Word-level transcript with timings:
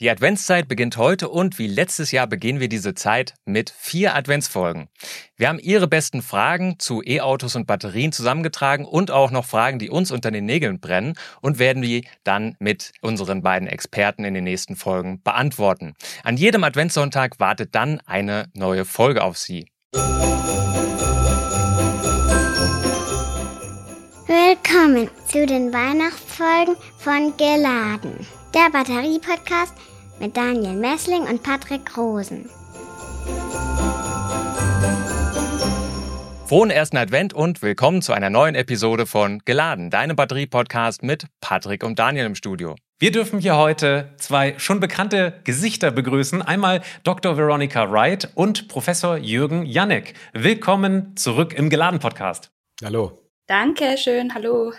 Die 0.00 0.08
Adventszeit 0.08 0.66
beginnt 0.66 0.96
heute 0.96 1.28
und 1.28 1.58
wie 1.58 1.66
letztes 1.66 2.10
Jahr 2.10 2.26
beginnen 2.26 2.58
wir 2.58 2.70
diese 2.70 2.94
Zeit 2.94 3.34
mit 3.44 3.68
vier 3.68 4.14
Adventsfolgen. 4.14 4.88
Wir 5.36 5.48
haben 5.48 5.58
Ihre 5.58 5.88
besten 5.88 6.22
Fragen 6.22 6.78
zu 6.78 7.02
E-Autos 7.04 7.54
und 7.54 7.66
Batterien 7.66 8.10
zusammengetragen 8.10 8.86
und 8.86 9.10
auch 9.10 9.30
noch 9.30 9.44
Fragen, 9.44 9.78
die 9.78 9.90
uns 9.90 10.10
unter 10.10 10.30
den 10.30 10.46
Nägeln 10.46 10.80
brennen 10.80 11.18
und 11.42 11.58
werden 11.58 11.82
die 11.82 12.08
dann 12.24 12.56
mit 12.60 12.92
unseren 13.02 13.42
beiden 13.42 13.68
Experten 13.68 14.24
in 14.24 14.32
den 14.32 14.44
nächsten 14.44 14.74
Folgen 14.74 15.22
beantworten. 15.22 15.92
An 16.24 16.38
jedem 16.38 16.64
Adventssonntag 16.64 17.38
wartet 17.38 17.74
dann 17.74 18.00
eine 18.06 18.46
neue 18.54 18.86
Folge 18.86 19.22
auf 19.22 19.36
Sie. 19.36 19.66
Willkommen 24.26 25.10
zu 25.26 25.44
den 25.44 25.70
Weihnachtsfolgen 25.74 26.76
von 26.98 27.36
Geladen, 27.36 28.26
der 28.54 28.70
Batterie-Podcast 28.72 29.74
mit 30.20 30.36
Daniel 30.36 30.74
Messling 30.74 31.22
und 31.22 31.42
Patrick 31.42 31.96
Rosen. 31.96 32.48
Frohen 36.46 36.70
ersten 36.70 36.96
Advent 36.96 37.32
und 37.32 37.62
willkommen 37.62 38.02
zu 38.02 38.12
einer 38.12 38.28
neuen 38.28 38.54
Episode 38.54 39.06
von 39.06 39.40
Geladen, 39.44 39.88
deinem 39.88 40.16
Batterie-Podcast 40.16 41.02
mit 41.02 41.26
Patrick 41.40 41.84
und 41.84 41.98
Daniel 41.98 42.26
im 42.26 42.34
Studio. 42.34 42.74
Wir 42.98 43.12
dürfen 43.12 43.38
hier 43.38 43.56
heute 43.56 44.12
zwei 44.18 44.58
schon 44.58 44.78
bekannte 44.80 45.40
Gesichter 45.44 45.90
begrüßen. 45.90 46.42
Einmal 46.42 46.82
Dr. 47.02 47.36
Veronica 47.38 47.90
Wright 47.90 48.28
und 48.34 48.68
Professor 48.68 49.16
Jürgen 49.16 49.64
Janek. 49.64 50.14
Willkommen 50.34 51.16
zurück 51.16 51.54
im 51.54 51.70
Geladen-Podcast. 51.70 52.50
Hallo. 52.84 53.22
Danke 53.46 53.96
schön, 53.96 54.34
hallo. 54.34 54.72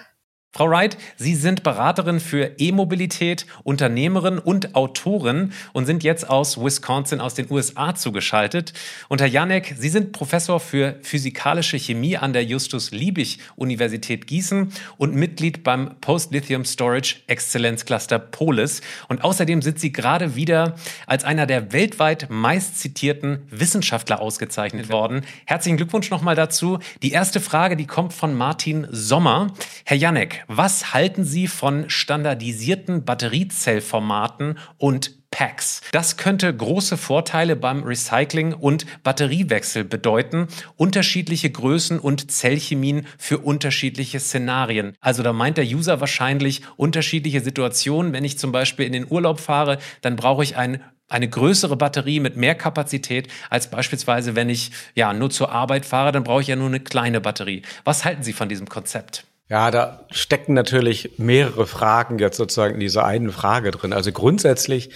Frau 0.53 0.69
Wright, 0.69 0.97
Sie 1.15 1.35
sind 1.35 1.63
Beraterin 1.63 2.19
für 2.19 2.51
E-Mobilität, 2.57 3.45
Unternehmerin 3.63 4.37
und 4.37 4.75
Autorin 4.75 5.53
und 5.71 5.85
sind 5.85 6.03
jetzt 6.03 6.29
aus 6.29 6.61
Wisconsin 6.61 7.21
aus 7.21 7.35
den 7.35 7.49
USA 7.49 7.95
zugeschaltet. 7.95 8.73
Und 9.07 9.21
Herr 9.21 9.29
Janek, 9.29 9.75
Sie 9.79 9.87
sind 9.87 10.11
Professor 10.11 10.59
für 10.59 10.97
physikalische 11.03 11.77
Chemie 11.77 12.17
an 12.17 12.33
der 12.33 12.43
Justus-Liebig-Universität 12.43 14.27
Gießen 14.27 14.73
und 14.97 15.15
Mitglied 15.15 15.63
beim 15.63 15.95
Post-Lithium 16.01 16.65
Storage 16.65 17.21
Exzellenzcluster 17.27 18.19
Polis. 18.19 18.81
Und 19.07 19.23
außerdem 19.23 19.61
sind 19.61 19.79
Sie 19.79 19.93
gerade 19.93 20.35
wieder 20.35 20.75
als 21.07 21.23
einer 21.23 21.45
der 21.45 21.71
weltweit 21.71 22.29
meistzitierten 22.29 23.47
Wissenschaftler 23.51 24.19
ausgezeichnet 24.19 24.89
worden. 24.89 25.21
Herzlichen 25.45 25.77
Glückwunsch 25.77 26.09
nochmal 26.11 26.35
dazu. 26.35 26.79
Die 27.03 27.11
erste 27.11 27.39
Frage, 27.39 27.77
die 27.77 27.87
kommt 27.87 28.11
von 28.11 28.35
Martin 28.35 28.85
Sommer. 28.91 29.53
Herr 29.85 29.95
Janek, 29.95 30.40
was 30.47 30.93
halten 30.93 31.23
Sie 31.23 31.47
von 31.47 31.89
standardisierten 31.89 33.05
Batteriezellformaten 33.05 34.57
und 34.77 35.21
Packs. 35.31 35.81
Das 35.93 36.17
könnte 36.17 36.53
große 36.53 36.97
Vorteile 36.97 37.55
beim 37.55 37.83
Recycling 37.83 38.53
und 38.53 38.85
Batteriewechsel 39.01 39.85
bedeuten. 39.85 40.49
Unterschiedliche 40.75 41.49
Größen 41.49 41.99
und 41.99 42.29
Zellchemien 42.29 43.07
für 43.17 43.39
unterschiedliche 43.39 44.19
Szenarien. 44.19 44.93
Also 44.99 45.23
da 45.23 45.31
meint 45.31 45.57
der 45.57 45.65
User 45.65 46.01
wahrscheinlich 46.01 46.61
unterschiedliche 46.75 47.39
Situationen. 47.39 48.11
Wenn 48.11 48.25
ich 48.25 48.37
zum 48.37 48.51
Beispiel 48.51 48.85
in 48.85 48.93
den 48.93 49.09
Urlaub 49.09 49.39
fahre, 49.39 49.79
dann 50.01 50.17
brauche 50.17 50.43
ich 50.43 50.57
ein 50.57 50.83
eine 51.07 51.27
größere 51.27 51.75
Batterie 51.75 52.21
mit 52.21 52.37
mehr 52.37 52.55
Kapazität 52.55 53.27
als 53.49 53.69
beispielsweise, 53.69 54.37
wenn 54.37 54.47
ich 54.47 54.71
ja 54.95 55.11
nur 55.13 55.29
zur 55.29 55.51
Arbeit 55.51 55.85
fahre, 55.85 56.13
dann 56.13 56.23
brauche 56.23 56.41
ich 56.41 56.47
ja 56.47 56.55
nur 56.55 56.67
eine 56.67 56.79
kleine 56.79 57.19
Batterie. 57.19 57.63
Was 57.83 58.05
halten 58.05 58.23
Sie 58.23 58.31
von 58.31 58.47
diesem 58.47 58.69
Konzept? 58.69 59.25
Ja, 59.51 59.69
da 59.69 60.05
stecken 60.11 60.53
natürlich 60.53 61.15
mehrere 61.17 61.67
Fragen 61.67 62.19
jetzt 62.19 62.37
sozusagen 62.37 62.75
in 62.75 62.79
dieser 62.79 63.03
einen 63.03 63.31
Frage 63.31 63.71
drin. 63.71 63.91
Also 63.91 64.13
grundsätzlich 64.13 64.91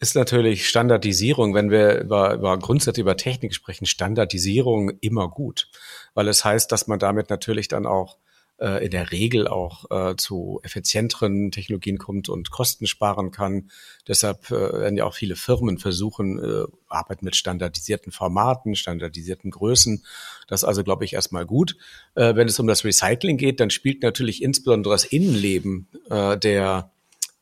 ist 0.00 0.16
natürlich 0.16 0.68
Standardisierung, 0.68 1.54
wenn 1.54 1.70
wir 1.70 2.00
über, 2.00 2.34
über 2.34 2.58
grundsätzlich 2.58 3.02
über 3.02 3.16
Technik 3.16 3.54
sprechen, 3.54 3.86
Standardisierung 3.86 4.90
immer 5.00 5.28
gut, 5.28 5.68
weil 6.14 6.26
es 6.26 6.44
heißt, 6.44 6.72
dass 6.72 6.88
man 6.88 6.98
damit 6.98 7.30
natürlich 7.30 7.68
dann 7.68 7.86
auch 7.86 8.18
äh, 8.60 8.84
in 8.84 8.90
der 8.90 9.10
Regel 9.10 9.48
auch 9.48 9.90
äh, 9.90 10.16
zu 10.16 10.60
effizienteren 10.62 11.50
Technologien 11.50 11.98
kommt 11.98 12.28
und 12.28 12.50
Kosten 12.50 12.86
sparen 12.86 13.30
kann. 13.30 13.70
Deshalb 14.06 14.50
äh, 14.50 14.54
werden 14.54 14.96
ja 14.96 15.04
auch 15.04 15.14
viele 15.14 15.36
Firmen 15.36 15.78
versuchen, 15.78 16.38
äh, 16.38 16.66
arbeiten 16.88 17.24
mit 17.24 17.36
standardisierten 17.36 18.12
Formaten, 18.12 18.74
standardisierten 18.74 19.50
Größen. 19.50 20.04
Das 20.46 20.62
ist 20.62 20.68
also, 20.68 20.84
glaube 20.84 21.04
ich, 21.04 21.14
erstmal 21.14 21.46
gut. 21.46 21.76
Äh, 22.14 22.34
wenn 22.36 22.48
es 22.48 22.60
um 22.60 22.66
das 22.66 22.84
Recycling 22.84 23.36
geht, 23.36 23.60
dann 23.60 23.70
spielt 23.70 24.02
natürlich 24.02 24.42
insbesondere 24.42 24.94
das 24.94 25.04
Innenleben 25.04 25.88
äh, 26.10 26.36
der 26.38 26.90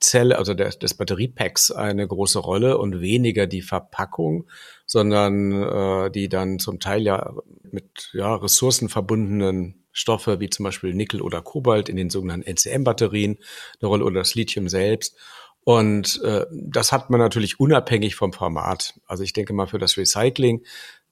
Zelle, 0.01 0.39
also 0.39 0.55
der, 0.55 0.71
des 0.71 0.95
Batteriepacks 0.95 1.73
eine 1.73 2.07
große 2.07 2.39
Rolle 2.39 2.79
und 2.79 3.01
weniger 3.01 3.47
die 3.47 3.63
Verpackung, 3.63 4.47
sondern 4.87 5.53
äh, 5.53 6.11
die 6.11 6.29
dann 6.29 6.61
zum 6.61 6.79
Teil 6.79 7.03
ja 7.03 7.35
mit 7.73 8.11
ja, 8.13 8.35
ressourcenverbundenen 8.37 9.83
Stoffe 9.99 10.41
wie 10.41 10.51
zum 10.51 10.65
Beispiel 10.65 10.95
Nickel 10.95 11.21
oder 11.21 11.43
Kobalt 11.43 11.89
in 11.89 11.97
den 11.97 12.11
sogenannten 12.11 12.47
NCM-Batterien 12.47 13.39
eine 13.81 13.89
Rolle 13.89 14.05
oder 14.05 14.21
das 14.21 14.35
Lithium 14.35 14.69
selbst. 14.69 15.17
Und 15.65 16.23
äh, 16.23 16.47
das 16.51 16.93
hat 16.93 17.11
man 17.11 17.21
natürlich 17.21 17.61
unabhängig 17.61 18.15
vom 18.15 18.33
Format. 18.33 18.95
Also 19.07 19.23
ich 19.23 19.33
denke 19.33 19.53
mal, 19.53 19.67
für 19.67 19.79
das 19.79 19.99
Recycling 19.99 20.65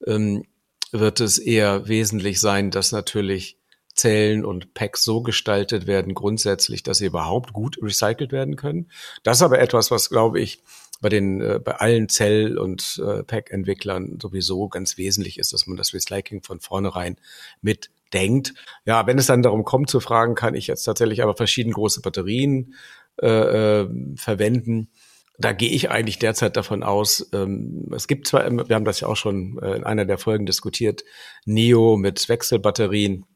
ähm, 0.06 0.44
wird 0.92 1.20
es 1.20 1.38
eher 1.38 1.88
wesentlich 1.88 2.41
sein, 2.41 2.70
dass 2.70 2.92
natürlich 2.92 3.58
Zellen 3.94 4.44
und 4.44 4.75
Packs 4.75 5.04
so 5.04 5.22
gestaltet 5.22 5.86
werden 5.86 6.14
grundsätzlich, 6.14 6.82
dass 6.82 6.98
sie 6.98 7.06
überhaupt 7.06 7.52
gut 7.52 7.78
recycelt 7.82 8.30
werden 8.30 8.56
können. 8.56 8.91
Das 9.22 9.38
ist 9.38 9.42
aber 9.42 9.58
etwas, 9.58 9.91
was, 9.91 10.10
glaube 10.10 10.41
ich, 10.41 10.62
bei 11.00 11.08
den 11.08 11.41
äh, 11.41 11.60
bei 11.62 11.76
allen 11.76 12.08
Zell- 12.08 12.58
und 12.58 13.02
äh, 13.04 13.22
Pack-Entwicklern 13.22 14.19
sowieso 14.20 14.69
ganz 14.69 14.96
wesentlich 14.96 15.38
ist, 15.38 15.52
dass 15.52 15.66
man 15.66 15.76
das 15.76 15.92
Recycling 15.92 16.42
von 16.42 16.60
vornherein 16.60 17.16
mit 17.60 17.91
denkt. 18.12 18.55
Ja, 18.84 19.06
wenn 19.06 19.19
es 19.19 19.27
dann 19.27 19.43
darum 19.43 19.65
kommt 19.65 19.91
zu 19.91 20.00
fragen, 20.00 20.34
kann 20.34 20.55
ich 20.55 20.67
jetzt 20.67 20.84
tatsächlich 20.84 21.22
aber 21.22 21.37
verschiedene 21.37 21.75
große 21.75 22.00
Batterien 22.00 22.75
äh, 23.21 23.81
äh, 23.83 23.89
verwenden. 24.17 24.91
Da 25.39 25.53
gehe 25.53 25.71
ich 25.71 25.91
eigentlich 25.91 26.19
derzeit 26.19 26.56
davon 26.56 26.83
aus, 26.83 27.28
ähm, 27.33 27.91
es 27.94 28.09
gibt 28.09 28.27
zwar, 28.27 28.50
wir 28.50 28.75
haben 28.75 28.87
das 28.87 29.00
ja 29.00 29.09
auch 29.09 29.17
schon 29.17 29.59
äh, 29.61 29.77
in 29.77 29.84
einer 29.84 30.06
der 30.06 30.19
Folgen 30.19 30.47
diskutiert, 30.47 31.05
Neo 31.44 31.97
mit 31.97 32.28
Wechselbatterien, 32.28 33.27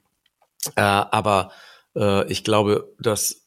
äh, 0.77 0.81
aber 0.81 1.53
äh, 1.95 2.31
ich 2.31 2.43
glaube, 2.43 2.95
dass 2.99 3.40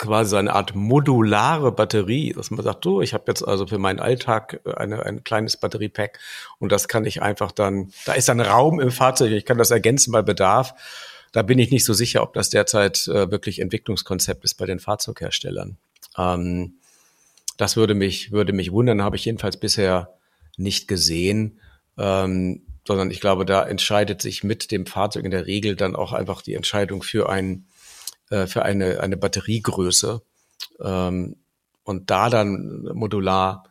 quasi 0.00 0.34
eine 0.34 0.54
Art 0.54 0.74
modulare 0.74 1.72
Batterie, 1.72 2.32
dass 2.32 2.50
man 2.50 2.64
sagt, 2.64 2.84
so, 2.84 3.02
ich 3.02 3.12
habe 3.12 3.24
jetzt 3.28 3.46
also 3.46 3.66
für 3.66 3.76
meinen 3.76 4.00
Alltag 4.00 4.60
eine, 4.76 5.04
ein 5.04 5.24
kleines 5.24 5.58
Batteriepack 5.58 6.18
und 6.58 6.72
das 6.72 6.88
kann 6.88 7.04
ich 7.04 7.20
einfach 7.20 7.52
dann, 7.52 7.92
da 8.06 8.14
ist 8.14 8.28
dann 8.30 8.40
Raum 8.40 8.80
im 8.80 8.90
Fahrzeug, 8.90 9.30
ich 9.32 9.44
kann 9.44 9.58
das 9.58 9.70
ergänzen 9.70 10.10
bei 10.10 10.22
Bedarf. 10.22 10.74
Da 11.32 11.42
bin 11.42 11.58
ich 11.58 11.70
nicht 11.70 11.84
so 11.84 11.92
sicher, 11.92 12.22
ob 12.22 12.32
das 12.32 12.48
derzeit 12.48 13.06
äh, 13.08 13.30
wirklich 13.30 13.60
Entwicklungskonzept 13.60 14.42
ist 14.42 14.54
bei 14.54 14.64
den 14.64 14.80
Fahrzeugherstellern. 14.80 15.76
Ähm, 16.16 16.78
das 17.58 17.76
würde 17.76 17.94
mich, 17.94 18.32
würde 18.32 18.54
mich 18.54 18.72
wundern, 18.72 19.02
habe 19.02 19.16
ich 19.16 19.26
jedenfalls 19.26 19.58
bisher 19.58 20.14
nicht 20.56 20.88
gesehen. 20.88 21.60
Ähm, 21.98 22.62
sondern 22.86 23.10
ich 23.10 23.20
glaube, 23.20 23.44
da 23.44 23.62
entscheidet 23.62 24.22
sich 24.22 24.42
mit 24.42 24.70
dem 24.70 24.86
Fahrzeug 24.86 25.24
in 25.24 25.30
der 25.30 25.46
Regel 25.46 25.76
dann 25.76 25.94
auch 25.94 26.12
einfach 26.14 26.40
die 26.40 26.54
Entscheidung 26.54 27.02
für 27.02 27.28
ein 27.28 27.66
äh, 28.30 28.46
für 28.46 28.64
eine, 28.64 29.00
eine 29.00 29.16
Batteriegröße 29.16 30.22
ähm, 30.80 31.36
und 31.84 32.10
da 32.10 32.30
dann 32.30 32.88
modular 32.94 33.64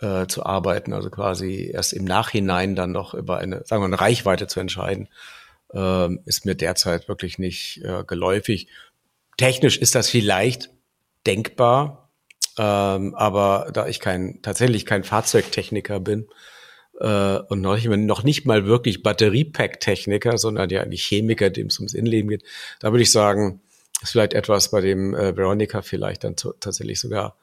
äh, 0.00 0.26
zu 0.26 0.44
arbeiten, 0.44 0.92
also 0.92 1.10
quasi 1.10 1.70
erst 1.72 1.92
im 1.92 2.04
Nachhinein 2.04 2.74
dann 2.74 2.92
noch 2.92 3.14
über 3.14 3.38
eine, 3.38 3.64
sagen 3.64 3.82
wir, 3.82 3.86
eine 3.86 4.00
Reichweite 4.00 4.46
zu 4.48 4.60
entscheiden, 4.60 5.08
äh, 5.72 6.08
ist 6.26 6.44
mir 6.44 6.54
derzeit 6.54 7.08
wirklich 7.08 7.38
nicht 7.38 7.82
äh, 7.84 8.04
geläufig. 8.04 8.68
Technisch 9.36 9.78
ist 9.78 9.94
das 9.94 10.10
vielleicht 10.10 10.70
denkbar, 11.26 12.10
ähm, 12.58 13.14
aber 13.14 13.70
da 13.72 13.86
ich 13.86 14.00
kein 14.00 14.40
tatsächlich 14.42 14.84
kein 14.84 15.04
Fahrzeugtechniker 15.04 16.00
bin 16.00 16.26
äh, 17.00 17.38
und 17.38 17.60
noch 17.60 17.76
nicht, 17.76 17.88
noch 17.88 18.24
nicht 18.24 18.44
mal 18.44 18.66
wirklich 18.66 19.02
Batteriepack-Techniker, 19.02 20.36
sondern 20.36 20.68
ja 20.70 20.82
eigentlich 20.82 21.04
Chemiker, 21.04 21.50
dem 21.50 21.68
es 21.68 21.78
ums 21.78 21.94
Innenleben 21.94 22.28
geht, 22.28 22.44
da 22.80 22.90
würde 22.92 23.02
ich 23.02 23.12
sagen, 23.12 23.60
ist 24.02 24.10
vielleicht 24.10 24.34
etwas, 24.34 24.70
bei 24.70 24.80
dem 24.80 25.14
äh, 25.14 25.36
Veronica 25.36 25.82
vielleicht 25.82 26.24
dann 26.24 26.36
tatsächlich 26.36 27.00
sogar 27.00 27.36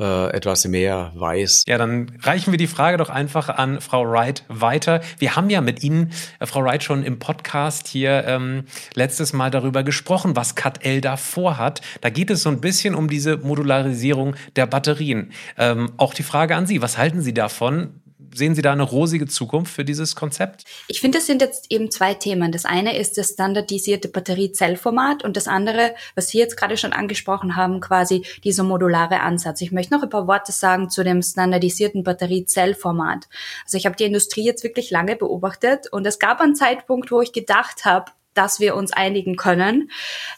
äh, 0.00 0.30
etwas 0.30 0.64
mehr 0.66 1.12
weiß. 1.16 1.64
Ja, 1.66 1.76
dann 1.76 2.12
reichen 2.22 2.52
wir 2.52 2.58
die 2.58 2.68
Frage 2.68 2.98
doch 2.98 3.10
einfach 3.10 3.48
an 3.48 3.80
Frau 3.80 4.08
Wright 4.08 4.44
weiter. 4.48 5.00
Wir 5.18 5.34
haben 5.36 5.50
ja 5.50 5.60
mit 5.60 5.82
Ihnen, 5.82 6.12
äh, 6.38 6.46
Frau 6.46 6.62
Wright, 6.62 6.82
schon 6.82 7.02
im 7.02 7.18
Podcast 7.18 7.88
hier 7.88 8.24
ähm, 8.26 8.64
letztes 8.94 9.32
Mal 9.32 9.50
darüber 9.50 9.82
gesprochen, 9.82 10.36
was 10.36 10.54
CAT-L 10.54 11.00
da 11.00 11.16
vorhat. 11.16 11.80
Da 12.00 12.10
geht 12.10 12.30
es 12.30 12.42
so 12.42 12.48
ein 12.48 12.60
bisschen 12.60 12.94
um 12.94 13.08
diese 13.08 13.38
Modularisierung 13.38 14.36
der 14.56 14.66
Batterien. 14.66 15.32
Ähm, 15.56 15.92
auch 15.96 16.14
die 16.14 16.22
Frage 16.22 16.54
an 16.54 16.66
Sie, 16.66 16.80
was 16.80 16.96
halten 16.96 17.20
Sie 17.20 17.34
davon? 17.34 18.00
Sehen 18.34 18.54
Sie 18.54 18.62
da 18.62 18.72
eine 18.72 18.82
rosige 18.82 19.26
Zukunft 19.26 19.72
für 19.72 19.84
dieses 19.84 20.14
Konzept? 20.16 20.64
Ich 20.88 21.00
finde, 21.00 21.18
es 21.18 21.26
sind 21.26 21.40
jetzt 21.42 21.70
eben 21.70 21.90
zwei 21.90 22.14
Themen. 22.14 22.52
Das 22.52 22.64
eine 22.64 22.96
ist 22.96 23.18
das 23.18 23.30
standardisierte 23.30 24.08
Batteriezellformat 24.08 25.24
und 25.24 25.36
das 25.36 25.48
andere, 25.48 25.94
was 26.14 26.28
Sie 26.28 26.38
jetzt 26.38 26.56
gerade 26.56 26.76
schon 26.76 26.92
angesprochen 26.92 27.56
haben, 27.56 27.80
quasi 27.80 28.24
dieser 28.44 28.64
modulare 28.64 29.20
Ansatz. 29.20 29.60
Ich 29.60 29.72
möchte 29.72 29.94
noch 29.94 30.02
ein 30.02 30.10
paar 30.10 30.26
Worte 30.26 30.52
sagen 30.52 30.90
zu 30.90 31.04
dem 31.04 31.22
standardisierten 31.22 32.02
Batteriezellformat. 32.02 33.28
Also 33.64 33.78
ich 33.78 33.86
habe 33.86 33.96
die 33.96 34.04
Industrie 34.04 34.44
jetzt 34.44 34.64
wirklich 34.64 34.90
lange 34.90 35.16
beobachtet 35.16 35.86
und 35.90 36.06
es 36.06 36.18
gab 36.18 36.40
einen 36.40 36.54
Zeitpunkt, 36.54 37.10
wo 37.10 37.20
ich 37.20 37.32
gedacht 37.32 37.84
habe, 37.84 38.12
dass 38.34 38.60
wir 38.60 38.76
uns 38.76 38.92
einigen 38.92 39.36
können, 39.36 39.90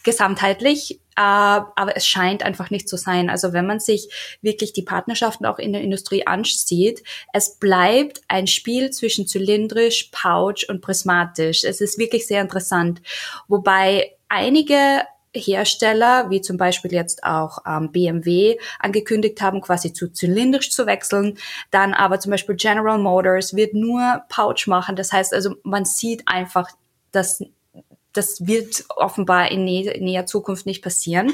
gesamtheitlich. 0.05 1.01
Äh, 1.21 1.23
aber 1.77 1.97
es 1.97 2.07
scheint 2.07 2.43
einfach 2.43 2.71
nicht 2.71 2.89
zu 2.89 2.97
sein. 2.97 3.29
Also 3.29 3.53
wenn 3.53 3.67
man 3.67 3.79
sich 3.79 4.39
wirklich 4.41 4.73
die 4.73 4.81
Partnerschaften 4.81 5.45
auch 5.45 5.59
in 5.59 5.75
der 5.75 5.83
Industrie 5.83 6.27
ansieht, 6.27 7.03
es 7.35 7.57
bleibt 7.59 8.23
ein 8.29 8.47
Spiel 8.47 8.89
zwischen 8.91 9.27
zylindrisch, 9.27 10.09
pouch 10.13 10.67
und 10.71 10.81
prismatisch. 10.81 11.65
Es 11.65 11.83
ist 11.83 11.99
wirklich 11.99 12.27
sehr 12.27 12.41
interessant. 12.41 13.03
Wobei 13.49 14.17
einige 14.31 15.03
Hersteller, 15.35 16.31
wie 16.31 16.41
zum 16.41 16.57
Beispiel 16.57 16.93
jetzt 16.95 17.23
auch 17.23 17.59
ähm, 17.67 17.93
BMW, 17.93 18.57
angekündigt 18.79 19.43
haben, 19.43 19.61
quasi 19.61 19.93
zu 19.93 20.11
zylindrisch 20.11 20.71
zu 20.71 20.87
wechseln. 20.87 21.37
Dann 21.71 21.93
aber 21.93 22.19
zum 22.19 22.31
Beispiel 22.31 22.57
General 22.57 22.99
Motors 22.99 23.55
wird 23.55 23.75
nur 23.75 24.23
Pouch 24.31 24.67
machen. 24.67 24.97
Das 24.97 25.13
heißt 25.13 25.35
also, 25.35 25.57
man 25.65 25.85
sieht 25.85 26.23
einfach, 26.27 26.71
dass 27.13 27.45
das 28.13 28.47
wird 28.47 28.85
offenbar 28.89 29.51
in, 29.51 29.65
nä 29.65 29.93
näher 30.01 30.27
Zukunft 30.27 30.67
nicht 30.67 30.83
passieren, 30.83 31.33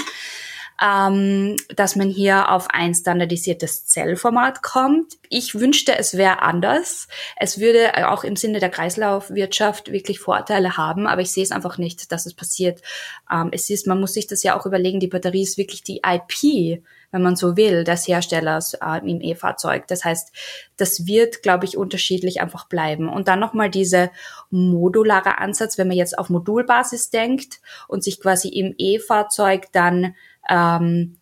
ähm, 0.82 1.56
dass 1.75 1.96
man 1.96 2.08
hier 2.08 2.50
auf 2.50 2.69
ein 2.70 2.94
standardisiertes 2.94 3.87
Zellformat 3.87 4.62
kommt. 4.62 5.14
Ich 5.28 5.55
wünschte, 5.55 5.96
es 5.96 6.17
wäre 6.17 6.43
anders. 6.43 7.08
Es 7.37 7.58
würde 7.58 8.11
auch 8.11 8.25
im 8.25 8.37
Sinne 8.37 8.61
der 8.61 8.70
Kreislaufwirtschaft 8.70 9.90
wirklich 9.90 10.20
Vorteile 10.20 10.76
haben, 10.76 11.06
aber 11.06 11.23
ich 11.23 11.31
sehe 11.31 11.44
es 11.44 11.52
einfach 11.52 11.78
nicht, 11.78 12.12
dass 12.12 12.26
es 12.26 12.34
passiert. 12.34 12.82
Ähm, 13.32 13.50
es 13.52 13.70
ist, 13.70 13.87
man 13.87 14.00
muss 14.00 14.14
sich 14.14 14.26
das 14.26 14.43
ja 14.43 14.58
auch 14.58 14.67
überlegen, 14.67 15.00
die 15.00 15.08
Batterie 15.08 15.43
ist 15.43 15.58
wirklich 15.58 15.82
die 15.82 16.02
IP 16.05 16.82
wenn 17.17 17.22
man 17.22 17.37
so 17.37 17.56
will, 17.56 17.84
des 17.84 18.06
Herstellers 18.06 18.75
äh, 18.75 18.99
im 18.99 19.20
E-Fahrzeug. 19.20 19.87
Das 19.87 20.05
heißt, 20.05 20.32
das 20.76 21.06
wird, 21.06 21.43
glaube 21.43 21.64
ich, 21.64 21.76
unterschiedlich 21.76 22.40
einfach 22.40 22.69
bleiben. 22.69 23.08
Und 23.08 23.29
dann 23.29 23.40
nochmal 23.40 23.70
diese 23.70 24.11
modulare 24.50 25.38
Ansatz, 25.38 25.79
wenn 25.79 25.88
man 25.88 25.96
jetzt 25.96 26.19
auf 26.19 26.29
Modulbasis 26.29 27.11
denkt 27.11 27.61
und 27.88 28.05
sich 28.05 28.20
quasi 28.20 28.49
im 28.49 28.75
E-Fahrzeug 28.76 29.72
dann 29.72 30.14
ähm, 30.48 31.19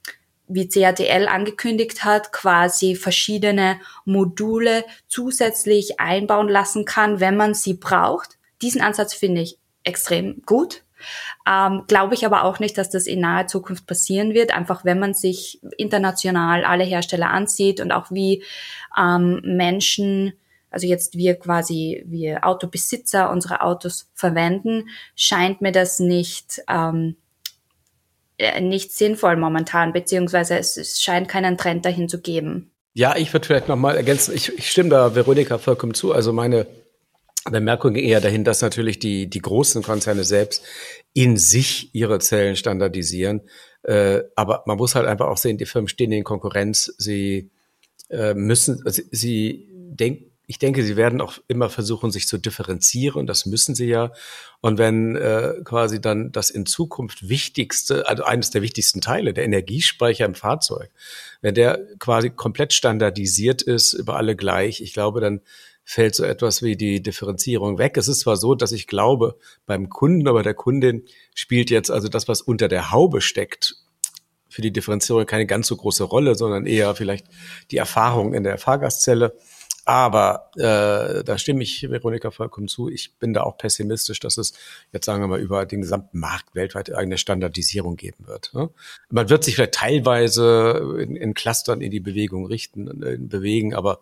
wie 0.47 0.69
CATL 0.69 1.27
angekündigt 1.29 2.05
hat, 2.05 2.33
quasi 2.33 2.95
verschiedene 2.95 3.81
Module 4.05 4.85
zusätzlich 5.09 6.01
einbauen 6.01 6.49
lassen 6.49 6.85
kann, 6.85 7.21
wenn 7.21 7.37
man 7.37 7.55
sie 7.55 7.75
braucht. 7.75 8.39
Diesen 8.61 8.83
Ansatz 8.83 9.15
finde 9.15 9.41
ich 9.43 9.59
extrem 9.85 10.43
gut. 10.47 10.83
Ähm, 11.47 11.85
Glaube 11.87 12.15
ich 12.15 12.25
aber 12.25 12.45
auch 12.45 12.59
nicht, 12.59 12.79
dass 12.79 12.91
das 12.91 13.07
in 13.07 13.21
naher 13.21 13.47
Zukunft 13.47 13.87
passieren 13.87 14.35
wird. 14.35 14.55
Einfach 14.55 14.85
wenn 14.85 14.99
man 14.99 15.15
sich 15.15 15.61
international 15.77 16.65
alle 16.65 16.85
Hersteller 16.85 17.31
ansieht 17.31 17.81
und 17.81 17.93
auch 17.93 18.11
wie 18.11 18.43
ähm, 18.99 19.41
Menschen, 19.45 20.35
also 20.71 20.87
jetzt 20.87 21.17
wir 21.17 21.35
quasi, 21.37 22.05
wir 22.07 22.47
Autobesitzer 22.47 23.31
unsere 23.31 23.61
Autos 23.61 24.11
verwenden, 24.15 24.89
scheint 25.15 25.61
mir 25.61 25.73
das 25.73 25.99
nicht, 25.99 26.63
ähm, 26.69 27.17
äh, 27.17 27.24
nicht 28.61 28.93
sinnvoll 28.93 29.37
momentan, 29.37 29.93
beziehungsweise 29.93 30.59
es, 30.59 30.77
es 30.77 31.01
scheint 31.01 31.29
keinen 31.29 31.57
Trend 31.57 31.85
dahin 31.85 32.09
zu 32.09 32.21
geben. 32.21 32.73
Ja, 32.93 33.17
ich 33.17 33.33
würde 33.33 33.47
vielleicht 33.47 33.69
nochmal 33.69 33.97
ergänzen, 33.97 34.35
ich, 34.35 34.57
ich 34.57 34.71
stimme 34.71 34.91
da 34.91 35.15
Veronika 35.15 35.59
vollkommen 35.59 35.95
zu. 35.95 36.13
Also 36.13 36.33
meine 36.33 36.67
Bemerkung 37.51 37.97
eher 37.97 38.21
dahin, 38.21 38.45
dass 38.45 38.63
natürlich 38.63 38.99
die, 38.99 39.29
die 39.29 39.41
großen 39.41 39.83
Konzerne 39.83 40.25
selbst 40.25 40.65
in 41.13 41.37
sich 41.37 41.95
ihre 41.95 42.19
Zellen 42.19 42.57
standardisieren. 42.57 43.43
Äh, 43.83 44.23
aber 44.35 44.63
man 44.67 44.79
muss 44.79 44.95
halt 44.95 45.07
einfach 45.07 45.27
auch 45.27 45.37
sehen, 45.37 45.59
die 45.59 45.67
Firmen 45.67 45.89
stehen 45.89 46.13
in 46.13 46.25
Konkurrenz. 46.25 46.95
Sie 46.99 47.51
äh, 48.11 48.35
müssen, 48.35 48.83
sie, 48.87 49.05
sie 49.11 49.69
denken, 49.71 50.31
ich 50.47 50.59
denke, 50.59 50.83
sie 50.83 50.97
werden 50.97 51.21
auch 51.21 51.39
immer 51.49 51.71
versuchen, 51.71 52.11
sich 52.11 52.29
zu 52.29 52.39
differenzieren. 52.39 53.27
Das 53.27 53.47
müssen 53.47 53.75
sie 53.75 53.87
ja. 53.87 54.13
Und 54.61 54.79
wenn 54.79 55.17
äh, 55.17 55.55
quasi 55.65 56.01
dann 56.01 56.33
das 56.33 56.51
in 56.51 56.67
Zukunft 56.67 57.29
wichtigste, 57.29 58.07
also 58.09 58.25
eines 58.25 58.51
der 58.51 58.61
wichtigsten 58.61 59.01
Teile, 59.01 59.33
der 59.33 59.45
Energiespeicher 59.45 60.27
im 60.27 60.35
Fahrzeug, 60.35 60.91
wenn 61.41 61.55
der 61.55 61.81
quasi 61.99 62.31
komplett 62.31 62.73
standardisiert 62.75 63.63
ist, 63.63 63.95
über 63.95 64.17
alle 64.17 64.37
gleich, 64.37 64.83
ich 64.83 64.93
glaube, 64.93 65.21
dann 65.21 65.41
fällt 65.85 66.15
so 66.15 66.25
etwas 66.25 66.63
wie 66.63 66.77
die 66.77 67.03
Differenzierung 67.03 67.79
weg. 67.79 67.97
Es 67.97 68.09
ist 68.09 68.21
zwar 68.21 68.37
so, 68.37 68.55
dass 68.55 68.73
ich 68.73 68.87
glaube, 68.87 69.39
beim 69.67 69.89
Kunden, 69.91 70.29
aber 70.29 70.43
der 70.43 70.55
Kundin 70.55 71.05
spielt 71.35 71.71
jetzt 71.71 71.91
also 71.91 72.09
das, 72.09 72.27
was 72.27 72.41
unter 72.41 72.69
der 72.69 72.91
Haube 72.91 73.21
steckt, 73.21 73.77
für 74.49 74.63
die 74.63 74.73
Differenzierung 74.73 75.27
keine 75.27 75.47
ganz 75.47 75.67
so 75.67 75.77
große 75.77 76.05
Rolle, 76.05 76.37
sondern 76.37 76.65
eher 76.65 76.95
vielleicht 76.95 77.27
die 77.71 77.77
Erfahrung 77.77 78.35
in 78.35 78.45
der 78.45 78.57
Fahrgastzelle. 78.57 79.37
Aber 79.87 80.51
äh, 80.57 81.23
da 81.25 81.37
stimme 81.37 81.63
ich 81.63 81.91
Veronika 81.91 82.31
vollkommen 82.31 82.69
zu. 82.69 82.89
Ich 82.89 83.17
bin 83.19 83.35
da 83.35 83.43
auch 83.43 83.59
pessimistisch, 83.59 84.19
dass 84.19 84.39
es 84.39 84.55
jetzt 84.93 85.05
sagen 85.05 85.23
wir 85.23 85.29
mal 85.29 85.41
über 85.41 85.67
den 85.67 85.83
gesamten 85.83 86.19
Markt 86.19 86.55
weltweit 86.55 86.91
eine 86.91 87.19
Standardisierung 87.19 87.97
geben 87.97 88.27
wird. 88.27 88.53
Ne? 88.55 88.71
Man 89.11 89.29
wird 89.29 89.45
sich 89.45 89.57
vielleicht 89.57 89.75
teilweise 89.75 90.97
in, 91.01 91.17
in 91.17 91.35
Clustern 91.35 91.83
in 91.83 91.91
die 91.91 92.01
Bewegung 92.01 92.47
richten, 92.47 93.03
äh, 93.03 93.19
bewegen, 93.19 93.75
aber 93.75 94.01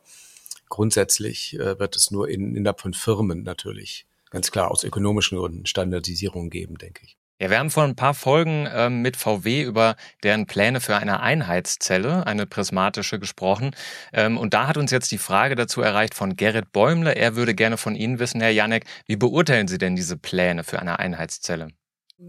grundsätzlich 0.69 1.59
äh, 1.59 1.79
wird 1.81 1.97
es 1.97 2.11
nur 2.11 2.29
in, 2.29 2.55
innerhalb 2.55 2.81
von 2.81 2.95
Firmen 2.95 3.43
natürlich 3.43 4.07
ganz 4.31 4.51
klar 4.51 4.71
aus 4.71 4.85
ökonomischen 4.85 5.37
Gründen 5.37 5.67
Standardisierung 5.67 6.49
geben, 6.49 6.79
denke 6.79 7.03
ich. 7.05 7.17
Ja, 7.43 7.51
wir 7.51 7.59
haben 7.59 7.71
vor 7.71 7.83
ein 7.83 7.97
paar 7.97 8.15
Folgen 8.15 8.69
ähm, 8.73 9.03
mit 9.03 9.17
VW 9.17 9.63
über 9.63 9.97
deren 10.23 10.47
Pläne 10.47 10.81
für 10.81 10.95
eine 10.95 11.19
Einheitszelle, 11.19 12.25
eine 12.25 12.47
prismatische, 12.47 13.19
gesprochen. 13.19 13.75
Ähm, 14.13 14.39
und 14.39 14.55
da 14.55 14.69
hat 14.69 14.77
uns 14.77 14.93
jetzt 14.93 15.11
die 15.11 15.19
Frage 15.19 15.57
dazu 15.57 15.81
erreicht 15.81 16.15
von 16.15 16.37
Gerrit 16.37 16.71
Bäumle. 16.71 17.17
Er 17.17 17.35
würde 17.35 17.57
gerne 17.57 17.79
von 17.79 17.97
Ihnen 17.97 18.21
wissen, 18.21 18.41
Herr 18.41 18.51
Janek, 18.51 18.85
wie 19.07 19.17
beurteilen 19.17 19.67
Sie 19.67 19.79
denn 19.79 19.97
diese 19.97 20.17
Pläne 20.17 20.63
für 20.63 20.79
eine 20.79 21.01
Einheitszelle? 21.01 21.71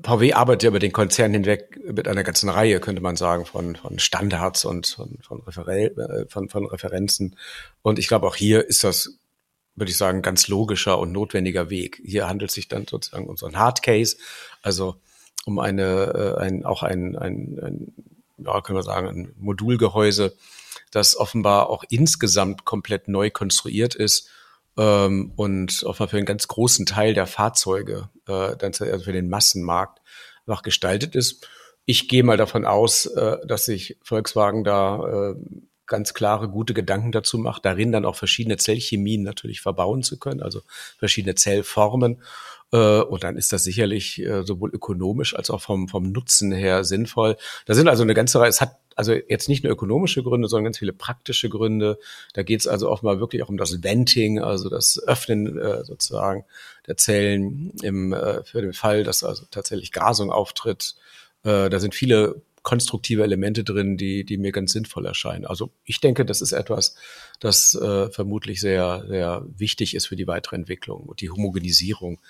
VW 0.01 0.33
arbeitet 0.33 0.63
ja 0.63 0.69
über 0.69 0.79
den 0.79 0.93
Konzern 0.93 1.31
hinweg 1.31 1.79
mit 1.85 2.07
einer 2.07 2.23
ganzen 2.23 2.49
Reihe, 2.49 2.79
könnte 2.79 3.03
man 3.03 3.15
sagen, 3.15 3.45
von, 3.45 3.75
von 3.75 3.99
Standards 3.99 4.65
und 4.65 4.87
von, 4.87 5.19
von, 5.21 5.41
Referel, 5.41 5.95
äh, 5.95 6.27
von, 6.27 6.49
von 6.49 6.65
Referenzen. 6.65 7.35
Und 7.83 7.99
ich 7.99 8.07
glaube, 8.07 8.25
auch 8.25 8.35
hier 8.35 8.67
ist 8.67 8.83
das, 8.83 9.19
würde 9.75 9.91
ich 9.91 9.97
sagen, 9.97 10.21
ganz 10.21 10.47
logischer 10.47 10.99
und 10.99 11.11
notwendiger 11.11 11.69
Weg. 11.69 12.01
Hier 12.03 12.27
handelt 12.27 12.49
es 12.51 12.55
sich 12.55 12.67
dann 12.67 12.87
sozusagen 12.87 13.27
um 13.27 13.37
so 13.37 13.45
ein 13.45 13.57
Hard 13.57 13.81
Case, 13.81 14.17
also 14.61 14.95
um 15.45 15.59
eine, 15.59 16.37
äh, 16.37 16.41
ein, 16.41 16.65
auch 16.65 16.83
ein, 16.83 17.15
ein, 17.15 17.59
ein 17.61 17.93
ja, 18.37 18.61
können 18.61 18.77
wir 18.77 18.83
sagen, 18.83 19.07
ein 19.07 19.33
Modulgehäuse, 19.37 20.35
das 20.91 21.17
offenbar 21.17 21.69
auch 21.69 21.83
insgesamt 21.89 22.65
komplett 22.65 23.07
neu 23.07 23.29
konstruiert 23.29 23.95
ist 23.95 24.29
ähm, 24.77 25.33
und 25.35 25.83
offenbar 25.83 26.09
für 26.09 26.17
einen 26.17 26.25
ganz 26.25 26.47
großen 26.47 26.85
Teil 26.85 27.13
der 27.13 27.27
Fahrzeuge, 27.27 28.09
äh, 28.27 28.31
also 28.31 28.99
für 29.03 29.13
den 29.13 29.29
Massenmarkt, 29.29 30.01
noch 30.45 30.61
gestaltet 30.61 31.15
ist. 31.15 31.47
Ich 31.85 32.07
gehe 32.07 32.23
mal 32.23 32.37
davon 32.37 32.65
aus, 32.65 33.05
äh, 33.05 33.37
dass 33.45 33.65
sich 33.65 33.97
Volkswagen 34.03 34.63
da 34.63 35.31
äh, 35.31 35.35
ganz 35.93 36.15
klare, 36.15 36.49
gute 36.49 36.73
Gedanken 36.73 37.11
dazu 37.11 37.37
macht, 37.37 37.65
darin 37.65 37.91
dann 37.91 38.03
auch 38.03 38.15
verschiedene 38.15 38.57
Zellchemien 38.57 39.21
natürlich 39.21 39.61
verbauen 39.61 40.01
zu 40.01 40.17
können, 40.17 40.41
also 40.41 40.61
verschiedene 40.97 41.35
Zellformen. 41.35 42.19
Äh, 42.71 43.01
und 43.01 43.23
dann 43.23 43.37
ist 43.37 43.53
das 43.53 43.63
sicherlich 43.63 44.19
äh, 44.19 44.41
sowohl 44.41 44.71
ökonomisch 44.71 45.35
als 45.35 45.51
auch 45.51 45.61
vom, 45.61 45.87
vom 45.87 46.11
Nutzen 46.11 46.51
her 46.51 46.83
sinnvoll. 46.83 47.37
Da 47.67 47.75
sind 47.75 47.87
also 47.87 48.01
eine 48.01 48.15
ganze 48.15 48.39
Reihe, 48.39 48.49
es 48.49 48.59
hat 48.59 48.79
also 48.95 49.13
jetzt 49.13 49.49
nicht 49.49 49.63
nur 49.63 49.71
ökonomische 49.71 50.23
Gründe, 50.23 50.47
sondern 50.47 50.65
ganz 50.65 50.79
viele 50.79 50.93
praktische 50.93 51.47
Gründe. 51.47 51.99
Da 52.33 52.41
geht 52.41 52.61
es 52.61 52.67
also 52.67 52.89
offenbar 52.89 53.19
wirklich 53.19 53.43
auch 53.43 53.49
um 53.49 53.57
das 53.57 53.83
Venting, 53.83 54.39
also 54.39 54.69
das 54.69 54.99
Öffnen 55.05 55.59
äh, 55.59 55.83
sozusagen 55.85 56.43
der 56.87 56.97
Zellen 56.97 57.71
im, 57.83 58.13
äh, 58.13 58.43
für 58.43 58.63
den 58.63 58.73
Fall, 58.73 59.03
dass 59.03 59.23
also 59.23 59.43
tatsächlich 59.51 59.91
Gasung 59.91 60.31
auftritt. 60.31 60.95
Äh, 61.43 61.69
da 61.69 61.79
sind 61.79 61.93
viele 61.93 62.41
konstruktive 62.63 63.23
Elemente 63.23 63.63
drin, 63.63 63.97
die, 63.97 64.23
die 64.23 64.37
mir 64.37 64.51
ganz 64.51 64.71
sinnvoll 64.71 65.05
erscheinen. 65.05 65.45
Also 65.45 65.73
ich 65.83 65.99
denke, 65.99 66.25
das 66.25 66.41
ist 66.41 66.53
etwas, 66.53 66.95
das 67.39 67.75
äh, 67.75 68.09
vermutlich 68.09 68.61
sehr, 68.61 69.05
sehr 69.07 69.45
wichtig 69.55 69.93
ist 69.95 70.07
für 70.07 70.15
die 70.15 70.27
weitere 70.27 70.55
Entwicklung 70.55 71.03
und 71.03 71.21
die 71.21 71.29
Homogenisierung 71.29 72.21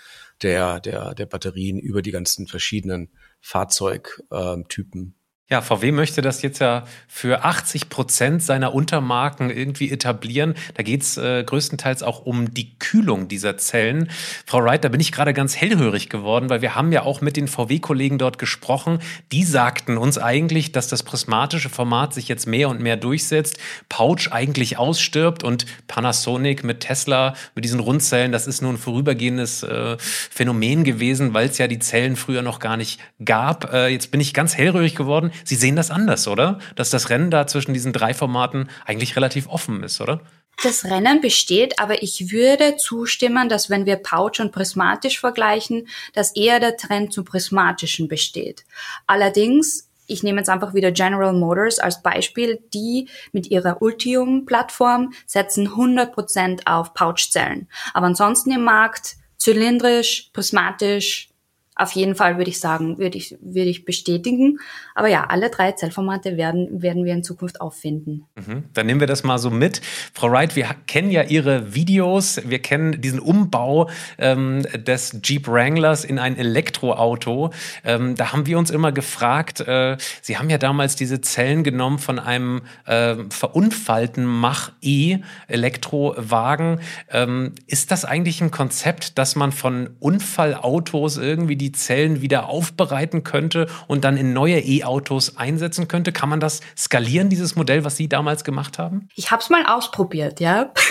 der, 0.41 0.79
der, 0.79 1.13
der 1.13 1.27
Batterien 1.27 1.79
über 1.79 2.01
die 2.01 2.11
ganzen 2.11 2.47
verschiedenen 2.47 3.09
Fahrzeugtypen 3.41 5.15
Ja, 5.49 5.61
VW 5.61 5.91
möchte 5.91 6.21
das 6.21 6.41
jetzt 6.41 6.59
ja 6.59 6.85
für 7.05 7.43
80 7.43 7.89
Prozent 7.89 8.41
seiner 8.41 8.73
Untermarken 8.73 9.49
irgendwie 9.49 9.91
etablieren. 9.91 10.53
Da 10.75 10.83
geht 10.83 11.01
es 11.01 11.17
äh, 11.17 11.43
größtenteils 11.43 12.01
auch 12.01 12.25
um 12.25 12.53
die 12.53 12.79
Kühlung 12.79 13.27
dieser 13.27 13.57
Zellen. 13.57 14.09
Frau 14.45 14.63
Wright, 14.63 14.85
da 14.85 14.87
bin 14.87 15.01
ich 15.01 15.11
gerade 15.11 15.33
ganz 15.33 15.57
hellhörig 15.57 16.07
geworden, 16.07 16.49
weil 16.49 16.61
wir 16.61 16.75
haben 16.75 16.93
ja 16.93 17.03
auch 17.03 17.19
mit 17.19 17.35
den 17.35 17.49
VW-Kollegen 17.49 18.17
dort 18.17 18.39
gesprochen. 18.39 18.99
Die 19.33 19.43
sagten 19.43 19.97
uns 19.97 20.17
eigentlich, 20.17 20.71
dass 20.71 20.87
das 20.87 21.03
prismatische 21.03 21.69
Format 21.69 22.13
sich 22.13 22.29
jetzt 22.29 22.47
mehr 22.47 22.69
und 22.69 22.79
mehr 22.79 22.95
durchsetzt, 22.95 23.57
Pouch 23.89 24.31
eigentlich 24.31 24.77
ausstirbt 24.77 25.43
und 25.43 25.65
Panasonic 25.87 26.63
mit 26.63 26.79
Tesla, 26.79 27.35
mit 27.53 27.65
diesen 27.65 27.81
Rundzellen, 27.81 28.31
das 28.31 28.47
ist 28.47 28.61
nur 28.61 28.71
ein 28.71 28.77
vorübergehendes 28.77 29.63
äh, 29.63 29.97
Phänomen 29.99 30.85
gewesen, 30.85 31.33
weil 31.33 31.49
es 31.49 31.57
ja 31.57 31.67
die 31.67 31.79
Zellen 31.79 32.15
früher 32.15 32.43
noch 32.43 32.59
gar 32.59 32.77
nicht 32.77 33.01
gab. 33.25 33.73
Äh, 33.73 33.89
jetzt 33.89 34.09
bin 34.09 34.21
ich 34.21 34.33
ganz 34.33 34.55
hellhörig 34.55 34.95
geworden. 34.95 35.31
Sie 35.43 35.55
sehen 35.55 35.75
das 35.75 35.91
anders, 35.91 36.27
oder? 36.27 36.59
Dass 36.75 36.89
das 36.89 37.09
Rennen 37.09 37.31
da 37.31 37.47
zwischen 37.47 37.73
diesen 37.73 37.93
drei 37.93 38.13
Formaten 38.13 38.69
eigentlich 38.85 39.15
relativ 39.15 39.47
offen 39.47 39.83
ist, 39.83 40.01
oder? 40.01 40.21
Das 40.63 40.85
Rennen 40.85 41.19
besteht, 41.19 41.79
aber 41.79 42.03
ich 42.03 42.31
würde 42.31 42.77
zustimmen, 42.77 43.49
dass 43.49 43.69
wenn 43.69 43.85
wir 43.85 43.95
Pouch 43.95 44.39
und 44.39 44.51
prismatisch 44.51 45.19
vergleichen, 45.19 45.87
dass 46.13 46.35
eher 46.35 46.59
der 46.59 46.77
Trend 46.77 47.11
zum 47.11 47.25
prismatischen 47.25 48.07
besteht. 48.07 48.63
Allerdings 49.07 49.89
ich 50.05 50.21
nehme 50.21 50.39
jetzt 50.39 50.49
einfach 50.49 50.73
wieder 50.73 50.91
General 50.91 51.33
Motors 51.33 51.79
als 51.79 52.01
Beispiel, 52.01 52.61
die 52.73 53.07
mit 53.31 53.47
ihrer 53.47 53.81
Ultium-Plattform 53.81 55.13
setzen 55.25 55.69
100% 55.69 56.67
auf 56.67 56.93
Pouchzellen. 56.93 57.69
Aber 57.93 58.07
ansonsten 58.07 58.51
im 58.51 58.63
Markt 58.63 59.15
zylindrisch, 59.37 60.29
prismatisch, 60.33 61.29
auf 61.75 61.91
jeden 61.93 62.15
Fall 62.15 62.37
würde 62.37 62.49
ich 62.49 62.59
sagen, 62.59 62.99
würde 62.99 63.17
ich, 63.17 63.35
würde 63.41 63.69
ich 63.69 63.85
bestätigen. 63.85 64.59
Aber 64.93 65.07
ja, 65.07 65.25
alle 65.25 65.49
drei 65.49 65.71
Zellformate 65.71 66.37
werden, 66.37 66.81
werden 66.81 67.03
wir 67.03 67.13
in 67.13 67.23
Zukunft 67.23 67.61
auffinden. 67.61 68.25
Mhm. 68.35 68.65
Dann 68.73 68.85
nehmen 68.85 68.99
wir 68.99 69.07
das 69.07 69.23
mal 69.23 69.39
so 69.39 69.49
mit. 69.49 69.81
Frau 70.13 70.31
Wright, 70.31 70.55
wir 70.55 70.69
kennen 70.85 71.09
ja 71.09 71.23
Ihre 71.23 71.73
Videos. 71.73 72.41
Wir 72.45 72.59
kennen 72.59 73.01
diesen 73.01 73.19
Umbau 73.19 73.89
ähm, 74.19 74.61
des 74.75 75.19
Jeep 75.23 75.47
Wranglers 75.47 76.05
in 76.05 76.19
ein 76.19 76.37
Elektroauto. 76.37 77.51
Ähm, 77.83 78.15
da 78.15 78.33
haben 78.33 78.45
wir 78.45 78.59
uns 78.59 78.69
immer 78.69 78.91
gefragt, 78.91 79.61
äh, 79.61 79.97
Sie 80.21 80.37
haben 80.37 80.49
ja 80.49 80.59
damals 80.59 80.95
diese 80.95 81.21
Zellen 81.21 81.63
genommen 81.63 81.97
von 81.97 82.19
einem 82.19 82.61
äh, 82.85 83.15
verunfallten 83.29 84.25
Mach-E 84.25 85.19
Elektrowagen. 85.47 86.81
Ähm, 87.09 87.53
ist 87.65 87.91
das 87.91 88.05
eigentlich 88.05 88.41
ein 88.41 88.51
Konzept, 88.51 89.17
dass 89.17 89.35
man 89.35 89.51
von 89.51 89.89
Unfallautos 89.99 91.17
irgendwie 91.17 91.55
die 91.62 91.62
Zellen 91.71 92.21
wieder 92.21 92.49
aufbereiten 92.49 93.23
könnte 93.23 93.67
und 93.87 94.03
dann 94.03 94.17
in 94.17 94.33
neue 94.33 94.59
E-Autos 94.59 95.37
einsetzen 95.37 95.87
könnte? 95.87 96.11
Kann 96.11 96.29
man 96.29 96.39
das 96.39 96.61
skalieren, 96.77 97.29
dieses 97.29 97.55
Modell, 97.55 97.83
was 97.83 97.97
Sie 97.97 98.09
damals 98.09 98.43
gemacht 98.43 98.77
haben? 98.77 99.07
Ich 99.15 99.31
habe 99.31 99.41
es 99.41 99.49
mal 99.49 99.65
ausprobiert, 99.65 100.39
ja. 100.39 100.73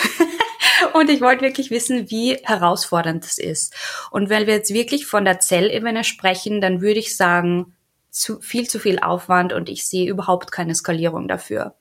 Und 0.95 1.11
ich 1.11 1.21
wollte 1.21 1.43
wirklich 1.43 1.71
wissen, 1.71 2.11
wie 2.11 2.37
herausfordernd 2.43 3.25
das 3.25 3.39
ist. 3.39 3.75
Und 4.11 4.29
wenn 4.29 4.47
wir 4.47 4.55
jetzt 4.55 4.75
wirklich 4.75 5.07
von 5.07 5.25
der 5.25 5.41
Zellebene 5.41 6.05
sprechen, 6.05 6.61
dann 6.61 6.81
würde 6.81 6.99
ich 6.99 7.17
sagen, 7.17 7.75
zu, 8.13 8.41
viel 8.41 8.69
zu 8.69 8.79
viel 8.79 8.99
Aufwand 8.99 9.55
und 9.55 9.71
ich 9.71 9.87
sehe 9.87 10.09
überhaupt 10.09 10.53
keine 10.53 10.75
Skalierung 10.75 11.29
dafür. 11.29 11.75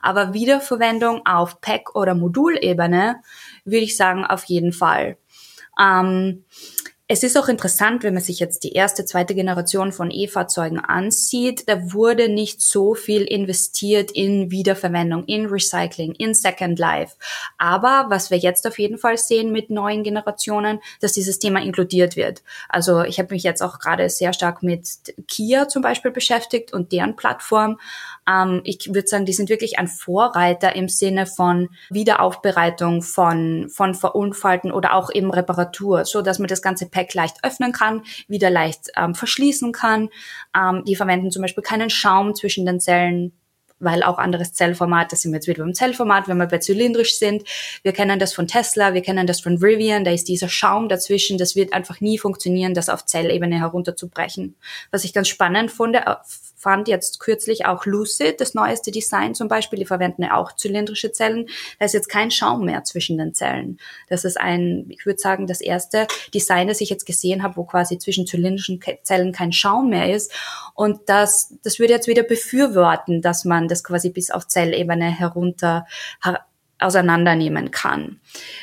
Aber 0.00 0.32
Wiederverwendung 0.32 1.26
auf 1.26 1.60
Pack- 1.60 1.94
oder 1.94 2.14
Modulebene 2.14 3.20
würde 3.64 3.84
ich 3.84 3.96
sagen, 3.96 4.24
auf 4.24 4.44
jeden 4.44 4.72
Fall. 4.72 5.18
Ähm, 5.78 6.44
es 7.06 7.22
ist 7.22 7.36
auch 7.36 7.48
interessant, 7.48 8.02
wenn 8.02 8.14
man 8.14 8.22
sich 8.22 8.40
jetzt 8.40 8.64
die 8.64 8.72
erste, 8.72 9.04
zweite 9.04 9.34
Generation 9.34 9.92
von 9.92 10.10
E-Fahrzeugen 10.10 10.80
ansieht, 10.80 11.68
da 11.68 11.92
wurde 11.92 12.30
nicht 12.30 12.62
so 12.62 12.94
viel 12.94 13.22
investiert 13.22 14.10
in 14.10 14.50
Wiederverwendung, 14.50 15.24
in 15.26 15.44
Recycling, 15.44 16.12
in 16.12 16.32
Second 16.32 16.78
Life. 16.78 17.16
Aber 17.58 18.06
was 18.08 18.30
wir 18.30 18.38
jetzt 18.38 18.66
auf 18.66 18.78
jeden 18.78 18.96
Fall 18.96 19.18
sehen 19.18 19.52
mit 19.52 19.68
neuen 19.68 20.02
Generationen, 20.02 20.80
dass 21.00 21.12
dieses 21.12 21.38
Thema 21.38 21.60
inkludiert 21.60 22.16
wird. 22.16 22.42
Also 22.70 23.02
ich 23.02 23.18
habe 23.18 23.34
mich 23.34 23.42
jetzt 23.42 23.62
auch 23.62 23.78
gerade 23.78 24.08
sehr 24.08 24.32
stark 24.32 24.62
mit 24.62 24.88
Kia 25.28 25.68
zum 25.68 25.82
Beispiel 25.82 26.10
beschäftigt 26.10 26.72
und 26.72 26.90
deren 26.90 27.16
Plattform. 27.16 27.78
Ähm, 28.28 28.60
ich 28.64 28.92
würde 28.92 29.06
sagen, 29.06 29.26
die 29.26 29.32
sind 29.32 29.48
wirklich 29.48 29.78
ein 29.78 29.88
Vorreiter 29.88 30.74
im 30.74 30.88
Sinne 30.88 31.26
von 31.26 31.68
Wiederaufbereitung 31.90 33.02
von, 33.02 33.68
von 33.68 33.94
Verunfallten 33.94 34.72
oder 34.72 34.94
auch 34.94 35.10
eben 35.12 35.30
Reparatur, 35.30 36.04
so 36.04 36.22
dass 36.22 36.38
man 36.38 36.48
das 36.48 36.62
ganze 36.62 36.88
Pack 36.88 37.14
leicht 37.14 37.36
öffnen 37.42 37.72
kann, 37.72 38.02
wieder 38.28 38.50
leicht 38.50 38.90
ähm, 38.96 39.14
verschließen 39.14 39.72
kann. 39.72 40.10
Ähm, 40.56 40.84
die 40.84 40.96
verwenden 40.96 41.30
zum 41.30 41.42
Beispiel 41.42 41.62
keinen 41.64 41.90
Schaum 41.90 42.34
zwischen 42.34 42.66
den 42.66 42.80
Zellen, 42.80 43.32
weil 43.80 44.02
auch 44.02 44.18
anderes 44.18 44.52
Zellformat, 44.52 45.12
das 45.12 45.20
sind 45.20 45.32
wir 45.32 45.36
jetzt 45.36 45.48
wieder 45.48 45.62
beim 45.62 45.74
Zellformat, 45.74 46.28
wenn 46.28 46.38
wir 46.38 46.46
bei 46.46 46.58
zylindrisch 46.58 47.18
sind. 47.18 47.44
Wir 47.82 47.92
kennen 47.92 48.18
das 48.18 48.32
von 48.32 48.46
Tesla, 48.46 48.94
wir 48.94 49.02
kennen 49.02 49.26
das 49.26 49.40
von 49.40 49.58
Rivian, 49.58 50.04
da 50.04 50.10
ist 50.10 50.28
dieser 50.28 50.48
Schaum 50.48 50.88
dazwischen, 50.88 51.38
das 51.38 51.56
wird 51.56 51.72
einfach 51.72 52.00
nie 52.00 52.18
funktionieren, 52.18 52.74
das 52.74 52.88
auf 52.88 53.04
Zellebene 53.04 53.58
herunterzubrechen. 53.58 54.56
Was 54.90 55.04
ich 55.04 55.12
ganz 55.12 55.28
spannend 55.28 55.70
fand, 55.70 55.96
äh, 55.96 56.02
fand 56.64 56.88
jetzt 56.88 57.20
kürzlich 57.20 57.66
auch 57.66 57.84
Lucid, 57.84 58.40
das 58.40 58.54
neueste 58.54 58.90
Design 58.90 59.34
zum 59.34 59.48
Beispiel, 59.48 59.78
die 59.78 59.84
verwenden 59.84 60.22
ja 60.22 60.34
auch 60.34 60.52
zylindrische 60.52 61.12
Zellen. 61.12 61.46
Da 61.78 61.84
ist 61.84 61.92
jetzt 61.92 62.08
kein 62.08 62.30
Schaum 62.30 62.64
mehr 62.64 62.84
zwischen 62.84 63.18
den 63.18 63.34
Zellen. 63.34 63.78
Das 64.08 64.24
ist 64.24 64.40
ein, 64.40 64.86
ich 64.88 65.04
würde 65.04 65.20
sagen, 65.20 65.46
das 65.46 65.60
erste 65.60 66.06
Design, 66.32 66.66
das 66.66 66.80
ich 66.80 66.88
jetzt 66.88 67.04
gesehen 67.04 67.42
habe, 67.42 67.58
wo 67.58 67.64
quasi 67.64 67.98
zwischen 67.98 68.26
zylindrischen 68.26 68.80
Zellen 69.02 69.32
kein 69.32 69.52
Schaum 69.52 69.90
mehr 69.90 70.14
ist. 70.14 70.32
Und 70.74 71.00
das, 71.06 71.54
das 71.62 71.78
würde 71.78 71.92
jetzt 71.92 72.08
wieder 72.08 72.22
befürworten, 72.22 73.20
dass 73.20 73.44
man 73.44 73.68
das 73.68 73.84
quasi 73.84 74.08
bis 74.08 74.30
auf 74.30 74.48
Zellebene 74.48 75.10
herunter 75.10 75.86
auseinandernehmen 76.78 77.70
kann. 77.72 78.20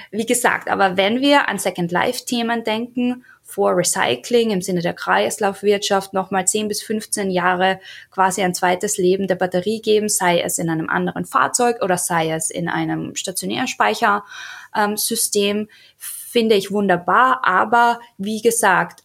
Wie 0.10 0.26
gesagt, 0.26 0.70
aber 0.70 0.98
wenn 0.98 1.22
wir 1.22 1.48
an 1.50 1.60
Second 1.60 1.92
Life 1.92 2.26
Themen 2.26 2.64
denken, 2.64 3.24
vor 3.52 3.76
Recycling 3.76 4.52
im 4.52 4.62
Sinne 4.62 4.82
der 4.82 4.94
Kreislaufwirtschaft 4.94 6.14
nochmal 6.14 6.48
10 6.48 6.70
bis 6.70 6.82
15 6.82 7.30
Jahre 7.30 7.82
quasi 8.10 8.42
ein 8.42 8.54
zweites 8.54 8.98
Leben 8.98 9.28
der 9.28 9.36
Batterie 9.36 9.82
geben, 9.82 10.08
sei 10.08 10.40
es 10.40 10.58
in 10.58 10.70
einem 10.70 10.90
anderen 10.90 11.26
Fahrzeug 11.26 11.82
oder 11.82 11.98
sei 11.98 12.32
es 12.32 12.50
in 12.50 12.70
einem 12.70 13.16
stationären 13.16 13.68
Speichersystem, 13.68 15.68
finde 15.98 16.56
ich 16.56 16.72
wunderbar, 16.72 17.42
aber 17.44 18.00
wie 18.18 18.42
gesagt, 18.42 19.04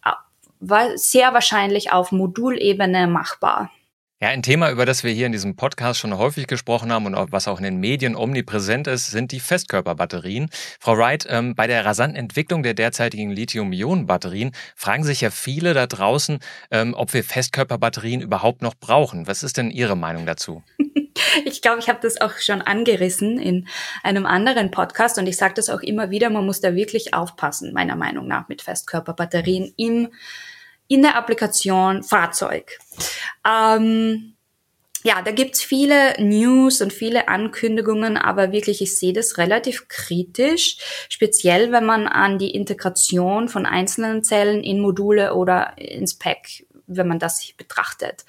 sehr 0.95 1.33
wahrscheinlich 1.33 1.91
auf 1.91 2.11
Modulebene 2.11 3.07
machbar. 3.07 3.69
Ja, 4.19 4.29
ein 4.29 4.41
Thema, 4.41 4.71
über 4.71 4.87
das 4.87 5.03
wir 5.03 5.11
hier 5.11 5.27
in 5.27 5.31
diesem 5.31 5.55
Podcast 5.55 5.99
schon 5.99 6.17
häufig 6.17 6.47
gesprochen 6.47 6.91
haben 6.91 7.05
und 7.05 7.31
was 7.31 7.47
auch 7.47 7.59
in 7.59 7.63
den 7.63 7.77
Medien 7.77 8.15
omnipräsent 8.15 8.87
ist, 8.87 9.11
sind 9.11 9.31
die 9.31 9.39
Festkörperbatterien. 9.39 10.49
Frau 10.79 10.97
Wright, 10.97 11.27
ähm, 11.29 11.53
bei 11.53 11.67
der 11.67 11.85
rasanten 11.85 12.17
Entwicklung 12.17 12.63
der 12.63 12.73
derzeitigen 12.73 13.29
Lithium-Ionen-Batterien 13.29 14.53
fragen 14.75 15.03
sich 15.03 15.21
ja 15.21 15.29
viele 15.29 15.75
da 15.75 15.85
draußen, 15.85 16.39
ähm, 16.71 16.95
ob 16.95 17.13
wir 17.13 17.23
Festkörperbatterien 17.23 18.21
überhaupt 18.21 18.63
noch 18.63 18.73
brauchen. 18.73 19.27
Was 19.27 19.43
ist 19.43 19.57
denn 19.57 19.69
Ihre 19.69 19.95
Meinung 19.95 20.25
dazu? 20.25 20.63
Ich 21.45 21.61
glaube, 21.61 21.79
ich 21.79 21.89
habe 21.89 21.99
das 22.01 22.21
auch 22.21 22.37
schon 22.37 22.61
angerissen 22.61 23.39
in 23.39 23.67
einem 24.03 24.25
anderen 24.25 24.71
Podcast 24.71 25.17
und 25.17 25.27
ich 25.27 25.35
sage 25.35 25.55
das 25.55 25.69
auch 25.69 25.81
immer 25.81 26.09
wieder, 26.11 26.29
man 26.29 26.45
muss 26.45 26.61
da 26.61 26.75
wirklich 26.75 27.13
aufpassen, 27.13 27.73
meiner 27.73 27.95
Meinung 27.95 28.27
nach, 28.27 28.47
mit 28.47 28.61
Festkörperbatterien 28.61 29.73
im 29.77 30.09
in 30.87 31.01
der 31.01 31.15
Applikation 31.15 32.03
Fahrzeug. 32.03 32.79
Ähm, 33.45 34.33
ja, 35.03 35.21
da 35.21 35.31
gibt's 35.31 35.63
viele 35.63 36.15
News 36.19 36.81
und 36.81 36.91
viele 36.91 37.27
Ankündigungen, 37.27 38.17
aber 38.17 38.51
wirklich, 38.51 38.81
ich 38.81 38.97
sehe 38.97 39.13
das 39.13 39.37
relativ 39.37 39.87
kritisch, 39.87 40.77
speziell 41.07 41.71
wenn 41.71 41.85
man 41.85 42.07
an 42.07 42.39
die 42.39 42.51
Integration 42.51 43.47
von 43.47 43.65
einzelnen 43.65 44.23
Zellen 44.23 44.63
in 44.63 44.79
Module 44.79 45.35
oder 45.35 45.77
ins 45.77 46.15
Pack 46.15 46.65
wenn 46.87 47.07
man 47.07 47.19
das 47.19 47.45
betrachtet. 47.57 48.25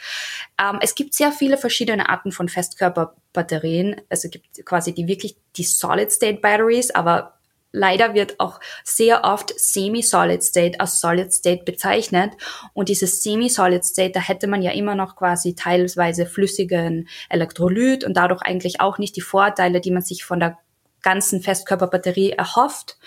Ähm, 0.61 0.79
es 0.83 0.95
gibt 0.95 1.15
sehr 1.15 1.33
viele 1.33 1.57
verschiedene 1.57 2.09
Arten 2.09 2.33
von 2.33 2.49
Festkörperbatterien. 2.49 4.01
Also 4.09 4.27
es 4.27 4.33
gibt 4.33 4.65
quasi 4.65 4.93
die 4.93 5.07
wirklich 5.07 5.37
die 5.57 5.63
Solid-State 5.63 6.41
Batteries, 6.41 6.91
aber 6.91 7.38
Leider 7.79 8.13
wird 8.13 8.41
auch 8.41 8.59
sehr 8.83 9.25
oft 9.25 9.55
Semi-Solid 9.57 10.43
State 10.43 10.81
als 10.81 11.01
Solid 11.01 11.33
State 11.33 11.63
bezeichnet. 11.63 12.33
Und 12.75 12.89
dieses 12.89 13.23
Semi-Solid 13.23 13.85
State, 13.85 14.13
da 14.13 14.21
hätte 14.21 14.49
man 14.49 14.63
ja 14.63 14.73
immer 14.73 14.97
noch 14.97 15.15
quasi 15.15 15.55
teilweise 15.55 16.27
flüssigen 16.27 17.09
Elektrolyt 17.29 18.03
und 18.03 18.17
dadurch 18.17 18.43
eigentlich 18.43 18.81
auch 18.81 18.99
nicht 18.99 19.15
die 19.15 19.21
Vorteile, 19.21 19.81
die 19.81 19.93
man 19.93 20.03
sich 20.03 20.25
von 20.25 20.41
der 20.41 20.59
ganzen 21.03 21.41
Festkörperbatterie 21.41 22.33
erhofft. 22.33 22.99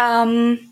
Ähm, 0.00 0.67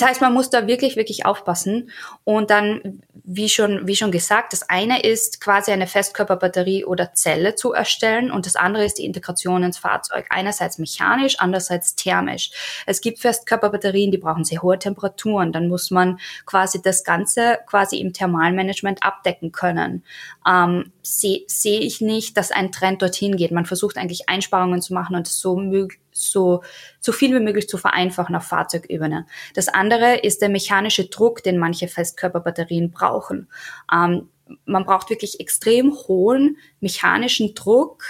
das 0.00 0.06
heißt, 0.06 0.20
man 0.20 0.34
muss 0.34 0.50
da 0.50 0.66
wirklich, 0.66 0.96
wirklich 0.96 1.24
aufpassen. 1.24 1.90
Und 2.24 2.50
dann, 2.50 3.02
wie 3.14 3.48
schon, 3.48 3.86
wie 3.86 3.96
schon 3.96 4.10
gesagt, 4.10 4.52
das 4.52 4.68
eine 4.68 5.00
ist 5.02 5.40
quasi 5.40 5.72
eine 5.72 5.86
Festkörperbatterie 5.86 6.84
oder 6.84 7.14
Zelle 7.14 7.54
zu 7.54 7.72
erstellen 7.72 8.30
und 8.30 8.44
das 8.44 8.56
andere 8.56 8.84
ist 8.84 8.98
die 8.98 9.06
Integration 9.06 9.62
ins 9.62 9.78
Fahrzeug. 9.78 10.26
Einerseits 10.28 10.78
mechanisch, 10.78 11.36
andererseits 11.38 11.94
thermisch. 11.94 12.50
Es 12.84 13.00
gibt 13.00 13.20
Festkörperbatterien, 13.20 14.10
die 14.10 14.18
brauchen 14.18 14.44
sehr 14.44 14.60
hohe 14.60 14.78
Temperaturen. 14.78 15.52
Dann 15.52 15.68
muss 15.68 15.90
man 15.90 16.18
quasi 16.44 16.82
das 16.82 17.02
Ganze 17.02 17.58
quasi 17.66 17.98
im 17.98 18.12
Thermalmanagement 18.12 19.02
abdecken 19.02 19.50
können. 19.50 20.04
Ähm, 20.46 20.92
sehe 21.02 21.44
seh 21.48 21.78
ich 21.78 22.00
nicht, 22.00 22.36
dass 22.36 22.52
ein 22.52 22.70
Trend 22.70 23.02
dorthin 23.02 23.36
geht. 23.36 23.50
Man 23.50 23.66
versucht 23.66 23.96
eigentlich 23.96 24.28
Einsparungen 24.28 24.80
zu 24.80 24.94
machen 24.94 25.16
und 25.16 25.26
so, 25.26 25.60
so, 26.12 26.62
so 27.00 27.12
viel 27.12 27.34
wie 27.34 27.42
möglich 27.42 27.68
zu 27.68 27.78
vereinfachen 27.78 28.36
auf 28.36 28.44
Fahrzeugebene. 28.44 29.26
Das 29.54 29.68
andere 29.68 30.18
ist 30.18 30.42
der 30.42 30.48
mechanische 30.48 31.06
Druck, 31.06 31.42
den 31.42 31.58
manche 31.58 31.88
Festkörperbatterien 31.88 32.90
brauchen. 32.92 33.48
Ähm, 33.92 34.28
man 34.64 34.84
braucht 34.84 35.10
wirklich 35.10 35.40
extrem 35.40 35.92
hohen 35.92 36.56
mechanischen 36.80 37.54
Druck 37.54 38.04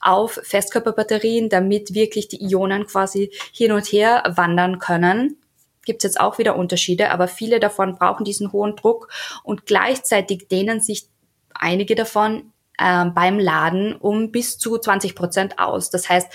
auf 0.00 0.40
Festkörperbatterien, 0.42 1.48
damit 1.48 1.94
wirklich 1.94 2.28
die 2.28 2.42
Ionen 2.44 2.86
quasi 2.86 3.32
hin 3.52 3.72
und 3.72 3.86
her 3.86 4.22
wandern 4.36 4.78
können. 4.78 5.36
Gibt 5.84 6.04
es 6.04 6.10
jetzt 6.10 6.20
auch 6.20 6.38
wieder 6.38 6.56
Unterschiede, 6.56 7.10
aber 7.10 7.26
viele 7.26 7.58
davon 7.58 7.96
brauchen 7.96 8.24
diesen 8.24 8.52
hohen 8.52 8.76
Druck 8.76 9.08
und 9.42 9.66
gleichzeitig 9.66 10.46
dehnen 10.48 10.80
sich 10.80 11.08
einige 11.54 11.94
davon 11.94 12.52
äh, 12.78 13.06
beim 13.06 13.38
Laden 13.38 13.94
um 13.94 14.32
bis 14.32 14.58
zu 14.58 14.78
20 14.78 15.14
Prozent 15.14 15.58
aus. 15.58 15.90
Das 15.90 16.08
heißt, 16.08 16.28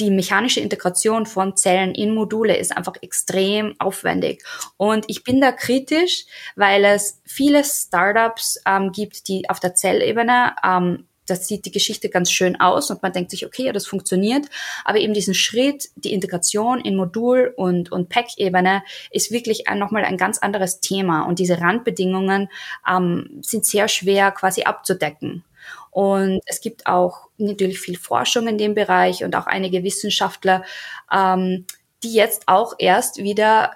die 0.00 0.10
mechanische 0.10 0.60
Integration 0.60 1.26
von 1.26 1.56
Zellen 1.56 1.94
in 1.94 2.14
Module 2.14 2.56
ist 2.56 2.74
einfach 2.74 2.94
extrem 3.02 3.74
aufwendig. 3.78 4.42
Und 4.78 5.04
ich 5.08 5.24
bin 5.24 5.40
da 5.40 5.52
kritisch, 5.52 6.24
weil 6.56 6.84
es 6.84 7.20
viele 7.24 7.62
Startups 7.64 8.60
ähm, 8.66 8.92
gibt, 8.92 9.28
die 9.28 9.48
auf 9.50 9.60
der 9.60 9.74
Zellebene 9.74 10.56
ähm, 10.64 11.06
das 11.30 11.46
sieht 11.46 11.64
die 11.64 11.70
Geschichte 11.70 12.08
ganz 12.08 12.30
schön 12.30 12.60
aus 12.60 12.90
und 12.90 13.02
man 13.02 13.12
denkt 13.12 13.30
sich, 13.30 13.46
okay, 13.46 13.64
ja, 13.64 13.72
das 13.72 13.86
funktioniert. 13.86 14.46
Aber 14.84 14.98
eben 14.98 15.14
diesen 15.14 15.34
Schritt, 15.34 15.88
die 15.96 16.12
Integration 16.12 16.80
in 16.80 16.96
Modul- 16.96 17.52
und, 17.56 17.92
und 17.92 18.08
Pack-Ebene 18.08 18.82
ist 19.10 19.30
wirklich 19.30 19.68
ein, 19.68 19.78
nochmal 19.78 20.04
ein 20.04 20.16
ganz 20.16 20.38
anderes 20.38 20.80
Thema. 20.80 21.22
Und 21.22 21.38
diese 21.38 21.60
Randbedingungen 21.60 22.48
ähm, 22.90 23.40
sind 23.42 23.64
sehr 23.64 23.88
schwer 23.88 24.32
quasi 24.32 24.62
abzudecken. 24.62 25.44
Und 25.90 26.40
es 26.46 26.60
gibt 26.60 26.86
auch 26.86 27.28
natürlich 27.38 27.80
viel 27.80 27.98
Forschung 27.98 28.46
in 28.46 28.58
dem 28.58 28.74
Bereich 28.74 29.24
und 29.24 29.34
auch 29.34 29.46
einige 29.46 29.82
Wissenschaftler, 29.82 30.64
ähm, 31.12 31.66
die 32.02 32.12
jetzt 32.12 32.44
auch 32.46 32.74
erst 32.78 33.18
wieder 33.18 33.72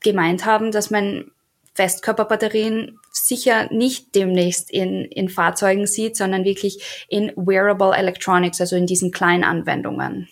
gemeint 0.00 0.44
haben, 0.44 0.70
dass 0.70 0.90
man 0.90 1.32
Festkörperbatterien 1.76 2.98
sicher 3.12 3.72
nicht 3.72 4.14
demnächst 4.14 4.70
in, 4.70 5.04
in 5.04 5.28
Fahrzeugen 5.28 5.86
sieht, 5.86 6.16
sondern 6.16 6.44
wirklich 6.44 7.06
in 7.08 7.32
Wearable 7.36 7.94
Electronics, 7.94 8.60
also 8.60 8.76
in 8.76 8.86
diesen 8.86 9.10
kleinen 9.10 9.44
Anwendungen. 9.44 10.28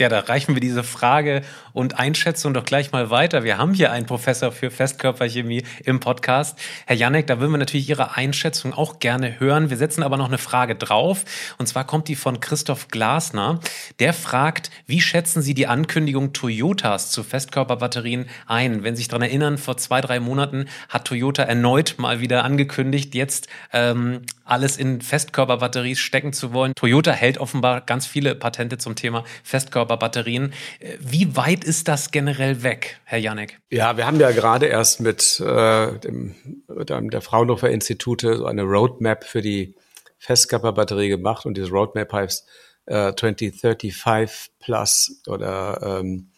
Ja, 0.00 0.08
da 0.08 0.20
reichen 0.20 0.54
wir 0.56 0.62
diese 0.62 0.82
Frage 0.82 1.42
und 1.74 1.98
Einschätzung 1.98 2.54
doch 2.54 2.64
gleich 2.64 2.90
mal 2.90 3.10
weiter. 3.10 3.44
Wir 3.44 3.58
haben 3.58 3.74
hier 3.74 3.92
einen 3.92 4.06
Professor 4.06 4.50
für 4.50 4.70
Festkörperchemie 4.70 5.62
im 5.84 6.00
Podcast. 6.00 6.58
Herr 6.86 6.96
Janek, 6.96 7.26
da 7.26 7.38
würden 7.38 7.52
wir 7.52 7.58
natürlich 7.58 7.90
Ihre 7.90 8.16
Einschätzung 8.16 8.72
auch 8.72 8.98
gerne 8.98 9.38
hören. 9.38 9.68
Wir 9.68 9.76
setzen 9.76 10.02
aber 10.02 10.16
noch 10.16 10.28
eine 10.28 10.38
Frage 10.38 10.74
drauf. 10.74 11.26
Und 11.58 11.66
zwar 11.66 11.86
kommt 11.86 12.08
die 12.08 12.16
von 12.16 12.40
Christoph 12.40 12.88
Glasner. 12.88 13.60
Der 13.98 14.14
fragt, 14.14 14.70
wie 14.86 15.02
schätzen 15.02 15.42
Sie 15.42 15.52
die 15.52 15.66
Ankündigung 15.66 16.32
Toyotas 16.32 17.10
zu 17.10 17.22
Festkörperbatterien 17.22 18.24
ein? 18.46 18.82
Wenn 18.82 18.96
Sie 18.96 19.00
sich 19.00 19.08
daran 19.08 19.28
erinnern, 19.28 19.58
vor 19.58 19.76
zwei, 19.76 20.00
drei 20.00 20.18
Monaten 20.18 20.64
hat 20.88 21.04
Toyota 21.04 21.42
erneut 21.42 21.96
mal 21.98 22.20
wieder 22.20 22.44
angekündigt, 22.44 23.14
jetzt 23.14 23.48
ähm, 23.74 24.22
alles 24.46 24.78
in 24.78 25.00
Festkörperbatteries 25.00 25.98
stecken 25.98 26.32
zu 26.32 26.54
wollen. 26.54 26.74
Toyota 26.74 27.12
hält 27.12 27.38
offenbar 27.38 27.82
ganz 27.82 28.06
viele 28.06 28.34
Patente 28.34 28.78
zum 28.78 28.96
Thema 28.96 29.24
Festkörperbatterien. 29.44 29.89
Äh, 29.98 30.96
wie 31.00 31.36
weit 31.36 31.64
ist 31.64 31.88
das 31.88 32.10
generell 32.10 32.62
weg, 32.62 33.00
Herr 33.04 33.18
Janek? 33.18 33.60
Ja, 33.70 33.96
wir 33.96 34.06
haben 34.06 34.20
ja 34.20 34.30
gerade 34.30 34.66
erst 34.66 35.00
mit, 35.00 35.40
äh, 35.40 35.98
dem, 35.98 36.34
der 36.68 37.20
Fraunhofer 37.20 37.70
Institute 37.70 38.36
so 38.36 38.46
eine 38.46 38.62
Roadmap 38.62 39.24
für 39.24 39.42
die 39.42 39.74
Festkörperbatterie 40.18 41.08
gemacht 41.08 41.46
und 41.46 41.56
diese 41.56 41.70
Roadmap 41.70 42.12
heißt 42.12 42.46
äh, 42.86 43.14
2035 43.14 44.52
Plus 44.60 45.22
oder 45.26 46.00
ähm, 46.00 46.30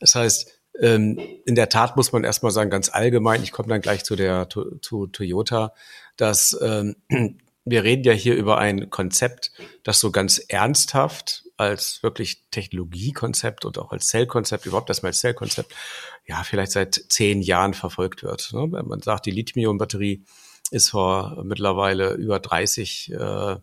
das 0.00 0.14
heißt, 0.14 0.60
ähm, 0.80 1.18
in 1.44 1.54
der 1.54 1.68
Tat 1.68 1.96
muss 1.96 2.12
man 2.12 2.24
erstmal 2.24 2.52
sagen, 2.52 2.70
ganz 2.70 2.88
allgemein, 2.88 3.42
ich 3.42 3.52
komme 3.52 3.68
dann 3.68 3.80
gleich 3.80 4.04
zu 4.04 4.16
der 4.16 4.48
zu, 4.48 4.78
zu 4.80 5.06
Toyota, 5.06 5.72
dass 6.16 6.58
ähm, 6.60 6.96
wir 7.64 7.84
reden 7.84 8.04
ja 8.04 8.12
hier 8.12 8.34
über 8.34 8.58
ein 8.58 8.90
Konzept, 8.90 9.52
das 9.82 10.00
so 10.00 10.10
ganz 10.10 10.38
ernsthaft 10.38 11.43
als 11.56 12.02
wirklich 12.02 12.42
Technologiekonzept 12.50 13.64
und 13.64 13.78
auch 13.78 13.92
als 13.92 14.06
Zellkonzept, 14.06 14.66
überhaupt 14.66 14.88
erstmal 14.88 15.10
als 15.10 15.20
Zellkonzept, 15.20 15.74
ja, 16.26 16.42
vielleicht 16.42 16.72
seit 16.72 16.94
zehn 17.08 17.42
Jahren 17.42 17.74
verfolgt 17.74 18.22
wird. 18.22 18.52
Ne? 18.52 18.68
Wenn 18.70 18.86
man 18.86 19.00
sagt, 19.00 19.26
die 19.26 19.30
Lithium-Ionen-Batterie 19.30 20.24
ist 20.70 20.90
vor 20.90 21.42
mittlerweile 21.44 22.14
über 22.14 22.40
30 22.40 23.12
äh, 23.12 23.56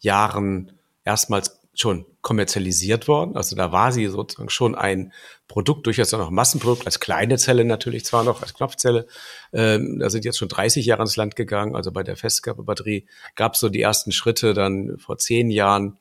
Jahren 0.00 0.72
erstmals 1.04 1.62
schon 1.74 2.04
kommerzialisiert 2.20 3.08
worden. 3.08 3.36
Also 3.36 3.56
da 3.56 3.72
war 3.72 3.92
sie 3.92 4.06
sozusagen 4.06 4.50
schon 4.50 4.74
ein 4.74 5.12
Produkt, 5.48 5.86
durchaus 5.86 6.12
auch 6.12 6.18
noch 6.18 6.30
Massenprodukt, 6.30 6.86
als 6.86 7.00
kleine 7.00 7.38
Zelle 7.38 7.64
natürlich 7.64 8.04
zwar 8.04 8.24
noch, 8.24 8.42
als 8.42 8.54
Knopfzelle. 8.54 9.06
Ähm, 9.52 9.98
da 9.98 10.10
sind 10.10 10.24
jetzt 10.24 10.38
schon 10.38 10.48
30 10.48 10.84
Jahre 10.84 11.02
ins 11.02 11.16
Land 11.16 11.34
gegangen. 11.34 11.74
Also 11.74 11.90
bei 11.90 12.02
der 12.02 12.16
Festkörperbatterie 12.16 13.06
gab 13.36 13.54
es 13.54 13.60
so 13.60 13.70
die 13.70 13.80
ersten 13.80 14.12
Schritte 14.12 14.52
dann 14.52 14.98
vor 14.98 15.16
zehn 15.18 15.50
Jahren. 15.50 15.98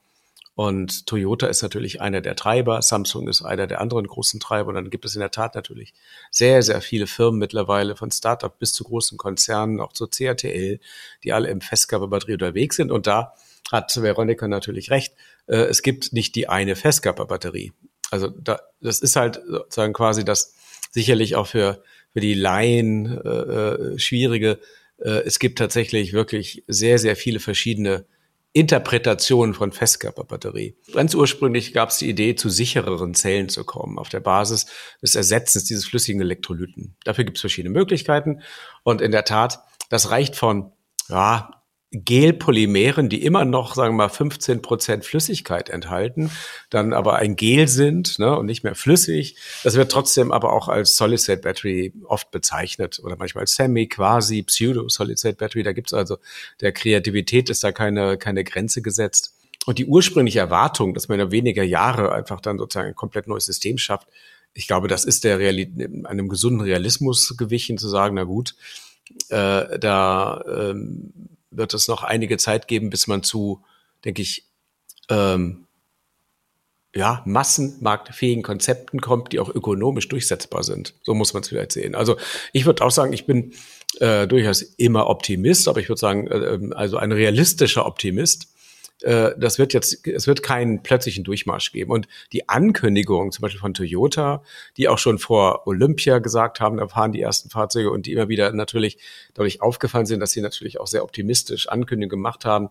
Und 0.62 1.08
Toyota 1.08 1.48
ist 1.48 1.64
natürlich 1.64 2.02
einer 2.02 2.22
der 2.22 2.36
Treiber, 2.36 2.84
Samsung 2.84 3.28
ist 3.28 3.42
einer 3.42 3.66
der 3.66 3.82
anderen 3.82 4.06
großen 4.06 4.40
Treiber. 4.40 4.70
Und 4.70 4.76
dann 4.76 4.92
gibt 4.92 5.06
es 5.06 5.16
in 5.16 5.20
der 5.20 5.32
Tat 5.32 5.56
natürlich 5.56 5.92
sehr, 6.30 6.62
sehr 6.62 6.82
viele 6.82 7.08
Firmen 7.08 7.40
mittlerweile, 7.40 7.96
von 7.96 8.12
Startup 8.12 8.60
bis 8.60 8.72
zu 8.72 8.84
großen 8.84 9.18
Konzernen, 9.18 9.80
auch 9.80 9.92
zur 9.92 10.12
CATL, 10.12 10.80
die 11.24 11.34
alle 11.34 11.50
im 11.50 11.62
Festkörperbatterie 11.62 12.34
unterwegs 12.34 12.76
sind. 12.76 12.92
Und 12.92 13.08
da 13.08 13.34
hat 13.72 14.00
Veronika 14.00 14.48
natürlich 14.48 14.92
recht. 14.92 15.16
Äh, 15.48 15.56
es 15.56 15.82
gibt 15.82 16.14
nicht 16.14 16.36
die 16.36 16.48
eine 16.48 16.76
Festkörperbatterie. 16.76 17.74
Also 18.12 18.28
da, 18.28 18.62
das 18.82 19.00
ist 19.00 19.16
halt 19.16 19.42
sozusagen 19.44 19.94
quasi 19.94 20.24
das 20.24 20.54
sicherlich 20.92 21.36
auch 21.36 21.48
für, 21.48 21.82
für 22.14 22.20
die 22.20 22.36
Laien 22.36 23.20
äh, 23.26 23.30
äh 23.30 23.98
schwierige. 23.98 24.60
Äh, 25.00 25.24
es 25.26 25.40
gibt 25.40 25.58
tatsächlich 25.58 26.14
wirklich 26.14 26.64
sehr, 26.68 27.00
sehr 27.00 27.16
viele 27.16 27.40
verschiedene 27.40 28.06
Interpretationen 28.54 29.54
von 29.54 29.72
Festkörperbatterie. 29.72 30.76
Ganz 30.94 31.16
ursprünglich 31.16 31.74
gab 31.74 31.90
es 31.90 31.98
die 32.00 32.10
Idee, 32.10 32.36
zu 32.36 32.50
sichereren 32.50 33.14
Zellen 33.14 33.48
zu 33.48 33.64
kommen, 33.64 33.98
auf 33.98 34.10
der 34.10 34.20
Basis 34.20 34.66
des 35.02 35.16
Ersetzens 35.16 35.64
dieses 35.64 35.86
flüssigen 35.86 36.22
Elektrolyten. 36.22 36.98
Dafür 37.06 37.24
gibt 37.24 37.38
es 37.38 37.42
verschiedene 37.42 37.74
Möglichkeiten. 37.74 38.42
Und 38.84 39.02
in 39.02 39.12
der 39.12 39.24
Tat, 39.24 39.64
das 39.90 40.12
reicht 40.12 40.36
von 40.36 40.74
ja, 41.08 41.61
Gelpolymeren, 41.94 43.10
die 43.10 43.22
immer 43.24 43.44
noch, 43.44 43.76
sagen 43.76 43.96
wir 43.96 44.06
mal, 44.06 44.10
15 44.10 44.62
Prozent 44.62 45.04
Flüssigkeit 45.04 45.70
enthalten, 45.70 46.32
dann 46.70 46.94
aber 46.94 47.18
ein 47.18 47.36
Gel 47.36 47.68
sind 47.68 48.18
ne, 48.18 48.38
und 48.38 48.46
nicht 48.46 48.64
mehr 48.64 48.76
flüssig. 48.76 49.36
Das 49.64 49.76
wird 49.76 49.92
trotzdem 49.92 50.32
aber 50.32 50.54
auch 50.54 50.70
als 50.70 50.96
Solid-State 50.96 51.42
Battery 51.42 51.94
oft 52.06 52.32
bezeichnet 52.32 53.02
oder 53.04 53.18
manchmal 53.18 53.42
als 53.42 53.56
Semi, 53.56 53.88
quasi, 53.88 54.44
Pseudo-Solid-State 54.44 55.36
Battery. 55.36 55.64
Da 55.64 55.74
gibt's 55.74 55.94
also, 55.94 56.18
der 56.62 56.72
Kreativität 56.72 57.50
ist 57.50 57.64
da 57.64 57.74
keine, 57.74 58.18
keine 58.18 58.46
Grenze 58.46 58.82
gesetzt. 58.82 59.36
Und 59.66 59.78
die 59.78 59.86
ursprüngliche 59.86 60.40
Erwartung, 60.40 60.94
dass 60.94 61.10
man 61.10 61.20
in 61.20 61.32
weniger 61.32 61.64
Jahre 61.64 62.14
einfach 62.14 62.40
dann 62.40 62.58
sozusagen 62.58 62.88
ein 62.88 62.96
komplett 62.96 63.28
neues 63.28 63.46
System 63.46 63.78
schafft, 63.78 64.08
ich 64.54 64.68
glaube, 64.68 64.88
das 64.88 65.06
ist 65.06 65.24
der 65.24 65.40
Reali 65.40 65.72
einem 66.06 66.28
gesunden 66.28 66.62
Realismus 66.62 67.36
gewichen, 67.38 67.78
zu 67.78 67.88
sagen, 67.88 68.16
na 68.16 68.24
gut, 68.24 68.56
äh, 69.30 69.80
da 69.80 70.44
ähm, 70.48 71.14
wird 71.52 71.74
es 71.74 71.88
noch 71.88 72.04
einige 72.04 72.38
Zeit 72.38 72.68
geben, 72.68 72.90
bis 72.90 73.08
man 73.08 73.24
zu, 73.24 73.64
denke 74.04 74.22
ich, 74.22 74.46
ähm, 75.10 75.68
ja, 76.94 77.22
massenmarktfähigen 77.26 78.44
Konzepten 78.44 79.00
kommt, 79.00 79.32
die 79.32 79.40
auch 79.40 79.50
ökonomisch 79.50 80.10
durchsetzbar 80.10 80.64
sind. 80.64 80.94
So 81.04 81.14
muss 81.14 81.34
man 81.34 81.42
es 81.42 81.50
vielleicht 81.50 81.72
sehen. 81.72 81.96
Also 81.96 82.18
ich 82.52 82.66
würde 82.66 82.84
auch 82.84 82.92
sagen, 82.92 83.14
ich 83.14 83.26
bin 83.26 83.54
äh, 84.00 84.28
durchaus 84.28 84.62
immer 84.62 85.08
Optimist, 85.08 85.68
aber 85.68 85.80
ich 85.80 85.88
würde 85.88 86.00
sagen, 86.00 86.28
äh, 86.28 86.38
ähm, 86.38 86.74
also 86.74 86.98
ein 86.98 87.12
realistischer 87.12 87.86
Optimist 87.86 88.54
äh, 89.04 89.32
das 89.38 89.60
wird 89.60 89.74
jetzt, 89.74 90.06
es 90.08 90.28
wird 90.28 90.44
keinen 90.44 90.84
plötzlichen 90.84 91.24
Durchmarsch 91.24 91.72
geben. 91.72 91.92
Und 91.92 92.08
die 92.32 92.50
Ankündigung 92.50 93.32
zum 93.32 93.42
Beispiel 93.42 93.60
von 93.60 93.74
Toyota, 93.74 94.44
die 94.78 94.88
auch 94.88 94.98
schon 94.98 95.18
vor 95.18 95.68
Olympia 95.68 96.20
gesagt 96.20 96.60
haben, 96.60 96.78
da 96.78 96.88
fahren 96.88 97.12
die 97.12 97.22
ersten 97.22 97.50
Fahrzeuge 97.50 97.92
und 97.92 98.06
die 98.06 98.14
immer 98.14 98.30
wieder 98.30 98.52
natürlich 98.52 98.98
dadurch 99.34 99.62
aufgefallen 99.62 100.06
sind, 100.06 100.20
dass 100.20 100.32
sie 100.32 100.42
natürlich 100.42 100.80
auch 100.80 100.88
sehr 100.88 101.04
optimistisch 101.04 101.68
Ankündigungen 101.68 102.10
gemacht 102.10 102.46
haben. 102.46 102.70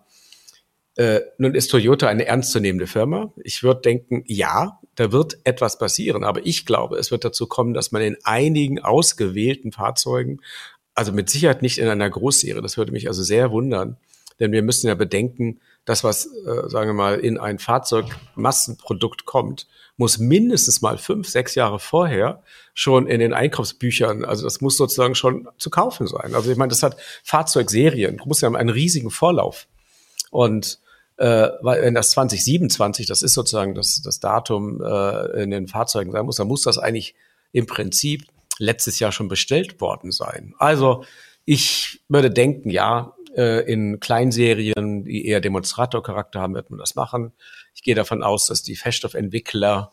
Äh, 0.97 1.21
nun 1.39 1.55
ist 1.55 1.69
Toyota 1.69 2.09
eine 2.09 2.27
ernstzunehmende 2.27 2.87
Firma. 2.87 3.33
Ich 3.43 3.63
würde 3.63 3.81
denken, 3.81 4.25
ja, 4.27 4.81
da 4.97 5.13
wird 5.13 5.39
etwas 5.45 5.79
passieren, 5.79 6.25
aber 6.25 6.45
ich 6.45 6.67
glaube, 6.67 6.99
es 6.99 7.11
wird 7.11 7.25
dazu 7.25 7.47
kommen, 7.47 7.75
dass 7.75 7.93
man 7.93 8.03
in 8.03 8.17
einigen 8.25 8.81
ausgewählten 8.81 9.73
Fahrzeugen, 9.73 10.41
also 10.95 11.13
mit 11.13 11.31
Sicherheit 11.31 11.63
nicht 11.63 11.79
in 11.79 11.89
einer 11.89 12.11
Großserie, 12.11 12.61
das 12.61 12.77
würde 12.77 12.93
mich 12.93 13.09
also 13.09 13.23
sehr 13.23 13.51
wundern, 13.53 13.97
denn 14.41 14.53
wir 14.53 14.63
müssen 14.63 14.89
ja 14.89 14.95
bedenken, 14.95 15.61
das, 15.85 16.05
was, 16.05 16.27
äh, 16.27 16.69
sagen 16.69 16.91
wir 16.91 16.95
mal, 16.95 17.19
in 17.19 17.39
ein 17.39 17.59
Fahrzeugmassenprodukt 17.59 19.25
kommt, 19.25 19.67
muss 19.97 20.19
mindestens 20.19 20.83
mal 20.83 20.99
fünf, 20.99 21.29
sechs 21.29 21.55
Jahre 21.55 21.79
vorher 21.79 22.43
schon 22.75 23.07
in 23.07 23.21
den 23.21 23.35
Einkaufsbüchern, 23.35 24.25
also 24.25 24.45
das 24.45 24.61
muss 24.61 24.77
sozusagen 24.77 25.15
schon 25.15 25.49
zu 25.59 25.69
kaufen 25.69 26.07
sein. 26.07 26.35
Also 26.35 26.51
ich 26.51 26.57
meine, 26.57 26.71
das 26.71 26.83
hat 26.83 26.97
Fahrzeugserien, 27.23 28.21
muss 28.25 28.41
ja 28.41 28.51
einen 28.51 28.71
riesigen 28.71 29.11
Vorlauf. 29.11 29.67
Und 30.31 30.79
äh, 31.19 31.51
weil 31.61 31.83
wenn 31.83 31.95
das 31.95 32.13
2027, 32.13 33.07
das 33.07 33.23
ist 33.23 33.35
sozusagen 33.35 33.75
das, 33.75 34.01
das 34.01 34.21
Datum 34.21 34.81
äh, 34.83 35.43
in 35.43 35.51
den 35.51 35.69
Fahrzeugen 35.69 36.13
sein 36.13 36.25
muss, 36.25 36.37
dann 36.37 36.49
muss 36.49 36.63
das 36.63 36.79
eigentlich 36.79 37.15
im 37.53 37.67
Prinzip 37.67 38.25
letztes 38.59 38.99
Jahr 39.01 39.13
schon 39.13 39.29
bestellt 39.29 39.81
worden 39.83 40.13
sein. 40.13 40.55
Also 40.59 41.05
ich 41.45 42.01
würde 42.09 42.31
denken, 42.31 42.71
ja, 42.71 43.13
äh, 43.37 43.71
in 43.71 44.01
Kleinserien, 44.01 45.05
die 45.05 45.27
eher 45.27 45.41
Demonstratorcharakter 45.41 46.41
haben, 46.41 46.55
wird 46.55 46.71
man 46.71 46.79
das 46.79 46.95
machen. 46.95 47.33
Ich 47.75 47.83
gehe 47.83 47.95
davon 47.95 48.23
aus, 48.23 48.47
dass 48.47 48.63
die 48.63 48.77
Feststoffentwickler 48.77 49.93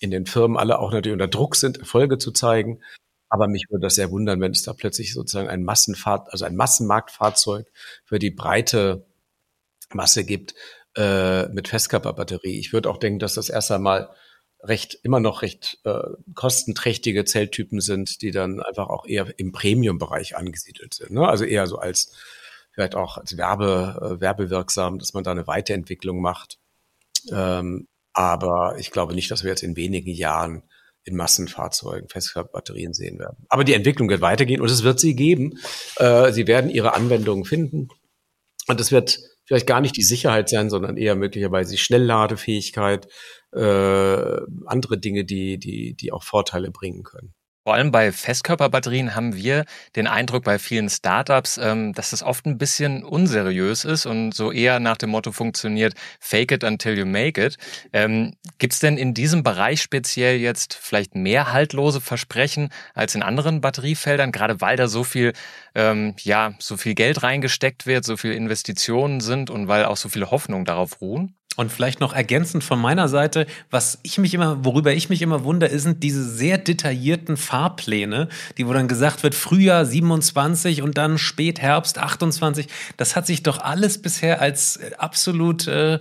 in 0.00 0.10
den 0.10 0.26
Firmen 0.26 0.56
alle 0.56 0.78
auch 0.78 0.92
natürlich 0.92 1.14
unter 1.14 1.28
Druck 1.28 1.56
sind, 1.56 1.78
Erfolge 1.78 2.18
zu 2.18 2.32
zeigen. 2.32 2.80
Aber 3.28 3.48
mich 3.48 3.66
würde 3.70 3.82
das 3.82 3.96
sehr 3.96 4.10
wundern, 4.10 4.40
wenn 4.40 4.52
es 4.52 4.62
da 4.62 4.72
plötzlich 4.72 5.12
sozusagen 5.12 5.48
ein 5.48 5.64
Massenfahrt, 5.64 6.32
also 6.32 6.44
ein 6.44 6.56
Massenmarktfahrzeug 6.56 7.66
für 8.04 8.18
die 8.18 8.30
breite 8.30 9.06
Masse 9.92 10.24
gibt 10.24 10.54
äh, 10.96 11.48
mit 11.48 11.68
Festkörperbatterie. 11.68 12.58
Ich 12.58 12.72
würde 12.72 12.88
auch 12.88 12.98
denken, 12.98 13.18
dass 13.18 13.34
das 13.34 13.48
erst 13.48 13.72
einmal 13.72 14.10
recht 14.60 14.98
immer 15.02 15.20
noch 15.20 15.42
recht 15.42 15.78
äh, 15.84 16.02
kostenträchtige 16.34 17.24
Zelltypen 17.24 17.80
sind, 17.80 18.22
die 18.22 18.30
dann 18.30 18.60
einfach 18.62 18.88
auch 18.88 19.06
eher 19.06 19.38
im 19.38 19.52
Premium-Bereich 19.52 20.36
angesiedelt 20.36 20.94
sind. 20.94 21.10
Ne? 21.10 21.26
Also 21.28 21.44
eher 21.44 21.66
so 21.66 21.78
als 21.78 22.12
vielleicht 22.76 22.94
auch 22.94 23.16
als 23.16 23.38
Werbe, 23.38 24.16
äh, 24.18 24.20
werbewirksam, 24.20 24.98
dass 24.98 25.14
man 25.14 25.24
da 25.24 25.30
eine 25.30 25.46
Weiterentwicklung 25.46 26.20
macht. 26.20 26.58
Ähm, 27.32 27.88
aber 28.12 28.76
ich 28.78 28.90
glaube 28.90 29.14
nicht, 29.14 29.30
dass 29.30 29.44
wir 29.44 29.50
jetzt 29.50 29.62
in 29.62 29.76
wenigen 29.76 30.10
Jahren 30.10 30.62
in 31.04 31.16
Massenfahrzeugen 31.16 32.08
Festkörperbatterien 32.08 32.92
sehen 32.92 33.18
werden. 33.18 33.46
Aber 33.48 33.64
die 33.64 33.72
Entwicklung 33.72 34.10
wird 34.10 34.20
weitergehen 34.20 34.60
und 34.60 34.70
es 34.70 34.82
wird 34.82 35.00
sie 35.00 35.16
geben. 35.16 35.58
Äh, 35.96 36.32
sie 36.32 36.46
werden 36.46 36.68
ihre 36.68 36.94
Anwendungen 36.94 37.46
finden. 37.46 37.88
Und 38.68 38.78
es 38.78 38.92
wird 38.92 39.20
vielleicht 39.46 39.66
gar 39.66 39.80
nicht 39.80 39.96
die 39.96 40.02
Sicherheit 40.02 40.50
sein, 40.50 40.68
sondern 40.68 40.98
eher 40.98 41.14
möglicherweise 41.14 41.70
die 41.70 41.78
Schnellladefähigkeit, 41.78 43.08
äh, 43.52 44.40
andere 44.66 44.98
Dinge, 44.98 45.24
die, 45.24 45.58
die, 45.58 45.94
die 45.94 46.12
auch 46.12 46.24
Vorteile 46.24 46.70
bringen 46.70 47.04
können. 47.04 47.32
Vor 47.66 47.74
allem 47.74 47.90
bei 47.90 48.12
Festkörperbatterien 48.12 49.16
haben 49.16 49.34
wir 49.34 49.64
den 49.96 50.06
Eindruck 50.06 50.44
bei 50.44 50.56
vielen 50.60 50.88
Startups, 50.88 51.58
ähm, 51.58 51.94
dass 51.94 52.12
es 52.12 52.22
oft 52.22 52.46
ein 52.46 52.58
bisschen 52.58 53.02
unseriös 53.02 53.84
ist 53.84 54.06
und 54.06 54.30
so 54.34 54.52
eher 54.52 54.78
nach 54.78 54.96
dem 54.96 55.10
Motto 55.10 55.32
funktioniert, 55.32 55.94
fake 56.20 56.52
it 56.52 56.62
until 56.62 56.96
you 56.96 57.04
make 57.04 57.44
it. 57.44 57.56
Ähm, 57.92 58.36
Gibt 58.58 58.74
es 58.74 58.78
denn 58.78 58.96
in 58.96 59.14
diesem 59.14 59.42
Bereich 59.42 59.82
speziell 59.82 60.36
jetzt 60.36 60.74
vielleicht 60.74 61.16
mehr 61.16 61.52
haltlose 61.52 62.00
Versprechen 62.00 62.68
als 62.94 63.16
in 63.16 63.24
anderen 63.24 63.60
Batteriefeldern, 63.60 64.30
gerade 64.30 64.60
weil 64.60 64.76
da 64.76 64.86
so 64.86 65.02
viel, 65.02 65.32
ähm, 65.74 66.14
ja, 66.20 66.54
so 66.60 66.76
viel 66.76 66.94
Geld 66.94 67.24
reingesteckt 67.24 67.84
wird, 67.84 68.04
so 68.04 68.16
viel 68.16 68.30
Investitionen 68.30 69.20
sind 69.20 69.50
und 69.50 69.66
weil 69.66 69.86
auch 69.86 69.96
so 69.96 70.08
viele 70.08 70.30
Hoffnungen 70.30 70.66
darauf 70.66 71.00
ruhen? 71.00 71.34
Und 71.56 71.72
vielleicht 71.72 72.00
noch 72.00 72.12
ergänzend 72.12 72.64
von 72.64 72.78
meiner 72.78 73.08
Seite, 73.08 73.46
was 73.70 73.98
ich 74.02 74.18
mich 74.18 74.34
immer, 74.34 74.62
worüber 74.64 74.92
ich 74.92 75.08
mich 75.08 75.22
immer 75.22 75.42
wundere, 75.42 75.78
sind 75.78 76.02
diese 76.02 76.22
sehr 76.22 76.58
detaillierten 76.58 77.38
Fahrpläne, 77.38 78.28
die 78.58 78.66
wo 78.66 78.74
dann 78.74 78.88
gesagt 78.88 79.22
wird, 79.22 79.34
Frühjahr 79.34 79.86
27 79.86 80.82
und 80.82 80.98
dann 80.98 81.16
Spätherbst 81.16 81.98
28. 81.98 82.68
Das 82.98 83.16
hat 83.16 83.26
sich 83.26 83.42
doch 83.42 83.58
alles 83.58 84.02
bisher 84.02 84.42
als 84.42 84.78
absolut 84.98 85.66
äh, 85.66 85.98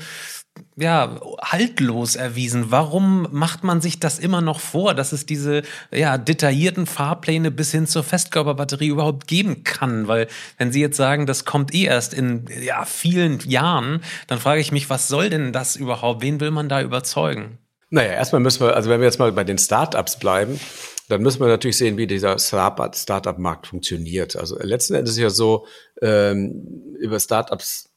ja, 0.77 1.21
haltlos 1.41 2.15
erwiesen. 2.15 2.65
Warum 2.69 3.27
macht 3.31 3.63
man 3.63 3.81
sich 3.81 3.99
das 3.99 4.19
immer 4.19 4.41
noch 4.41 4.59
vor, 4.59 4.93
dass 4.93 5.13
es 5.13 5.25
diese 5.25 5.61
ja, 5.91 6.17
detaillierten 6.17 6.85
Fahrpläne 6.85 7.49
bis 7.49 7.71
hin 7.71 7.87
zur 7.87 8.03
Festkörperbatterie 8.03 8.87
überhaupt 8.87 9.27
geben 9.27 9.63
kann? 9.63 10.07
Weil 10.07 10.27
wenn 10.57 10.71
Sie 10.71 10.81
jetzt 10.81 10.97
sagen, 10.97 11.25
das 11.25 11.45
kommt 11.45 11.73
eh 11.73 11.85
erst 11.85 12.13
in 12.13 12.45
ja, 12.61 12.83
vielen 12.85 13.39
Jahren, 13.39 14.01
dann 14.27 14.39
frage 14.39 14.59
ich 14.59 14.71
mich, 14.71 14.89
was 14.89 15.07
soll 15.07 15.29
denn 15.29 15.53
das 15.53 15.75
überhaupt? 15.75 16.21
Wen 16.21 16.39
will 16.39 16.51
man 16.51 16.67
da 16.67 16.81
überzeugen? 16.81 17.57
Naja, 17.89 18.11
erstmal 18.11 18.41
müssen 18.41 18.61
wir, 18.61 18.75
also 18.75 18.89
wenn 18.89 18.99
wir 18.99 19.05
jetzt 19.05 19.19
mal 19.19 19.31
bei 19.31 19.45
den 19.45 19.57
Startups 19.57 20.19
bleiben, 20.19 20.59
dann 21.07 21.21
müssen 21.21 21.39
wir 21.39 21.47
natürlich 21.47 21.77
sehen, 21.77 21.97
wie 21.97 22.07
dieser 22.07 22.39
Startup-Markt 22.39 23.67
funktioniert. 23.67 24.35
Also 24.35 24.57
letzten 24.59 24.95
Endes 24.95 25.13
ist 25.13 25.19
ja 25.19 25.29
so, 25.29 25.67
ähm, 26.01 26.95
über 26.99 27.19
Startups, 27.19 27.89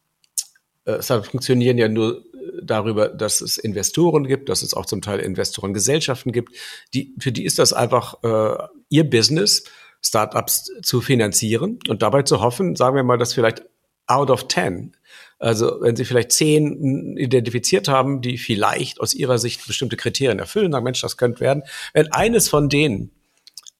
äh, 0.85 1.03
Startups 1.03 1.31
funktionieren 1.31 1.79
ja 1.79 1.88
nur 1.88 2.23
darüber, 2.62 3.09
dass 3.09 3.40
es 3.40 3.59
Investoren 3.59 4.27
gibt, 4.27 4.48
dass 4.48 4.62
es 4.62 4.74
auch 4.74 4.87
zum 4.87 5.03
Teil 5.03 5.20
Investorengesellschaften 5.20 6.33
gibt. 6.33 6.55
Die, 6.94 7.14
für 7.18 7.33
die 7.33 7.44
ist 7.44 7.59
das 7.59 7.72
einfach 7.72 8.22
äh, 8.22 8.68
ihr 8.88 9.09
Business, 9.09 9.64
Startups 10.01 10.70
zu 10.83 11.01
finanzieren 11.01 11.79
und 11.88 12.03
dabei 12.03 12.22
zu 12.22 12.40
hoffen, 12.40 12.77
sagen 12.77 12.96
wir 12.96 13.03
mal, 13.03 13.18
dass 13.18 13.35
vielleicht 13.35 13.64
out 14.07 14.31
of 14.31 14.48
ten, 14.48 14.96
also 15.38 15.81
wenn 15.81 15.96
sie 15.96 16.05
vielleicht 16.05 16.33
zehn 16.33 17.16
identifiziert 17.16 17.88
haben, 17.88 18.20
die 18.20 18.38
vielleicht 18.38 19.01
aus 19.01 19.14
ihrer 19.14 19.38
Sicht 19.38 19.66
bestimmte 19.66 19.96
Kriterien 19.96 20.38
erfüllen, 20.38 20.72
sagen, 20.72 20.85
Mensch, 20.85 21.01
das 21.01 21.16
könnte 21.16 21.40
werden. 21.40 21.62
Wenn 21.92 22.11
eines 22.12 22.48
von 22.48 22.68
denen 22.68 23.11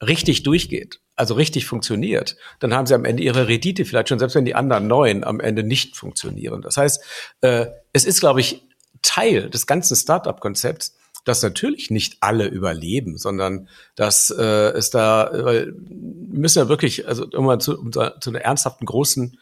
richtig 0.01 0.43
durchgeht, 0.43 1.01
also 1.17 1.35
richtig 1.35 1.67
funktioniert, 1.67 2.37
dann 2.61 2.75
haben 2.75 2.87
sie 2.87 2.95
am 2.95 3.05
Ende 3.05 3.23
ihre 3.23 3.49
Rendite 3.49 3.85
vielleicht 3.85 4.09
schon, 4.09 4.19
selbst 4.19 4.35
wenn 4.35 4.45
die 4.45 4.55
anderen 4.55 4.87
neun 4.87 5.25
am 5.25 5.41
Ende 5.41 5.65
nicht 5.65 5.97
funktionieren. 5.97 6.63
Das 6.63 6.77
heißt, 6.77 7.03
äh, 7.41 7.67
es 7.93 8.05
ist, 8.05 8.21
glaube 8.21 8.41
ich, 8.41 8.63
Teil 9.03 9.51
des 9.51 9.67
ganzen 9.67 9.97
Startup-Konzepts, 9.97 10.97
dass 11.25 11.43
natürlich 11.43 11.91
nicht 11.91 12.19
alle 12.21 12.47
überleben, 12.47 13.19
sondern 13.19 13.69
dass 13.97 14.31
äh, 14.31 14.43
es 14.43 14.91
da, 14.91 15.31
weil 15.33 15.75
wir 15.75 16.39
müssen 16.39 16.59
ja 16.59 16.69
wirklich, 16.69 17.07
also 17.07 17.27
um 17.35 17.61
zu, 17.61 17.79
um 17.79 17.93
zu 17.93 18.31
einer 18.31 18.41
ernsthaften, 18.41 18.87
großen, 18.87 19.39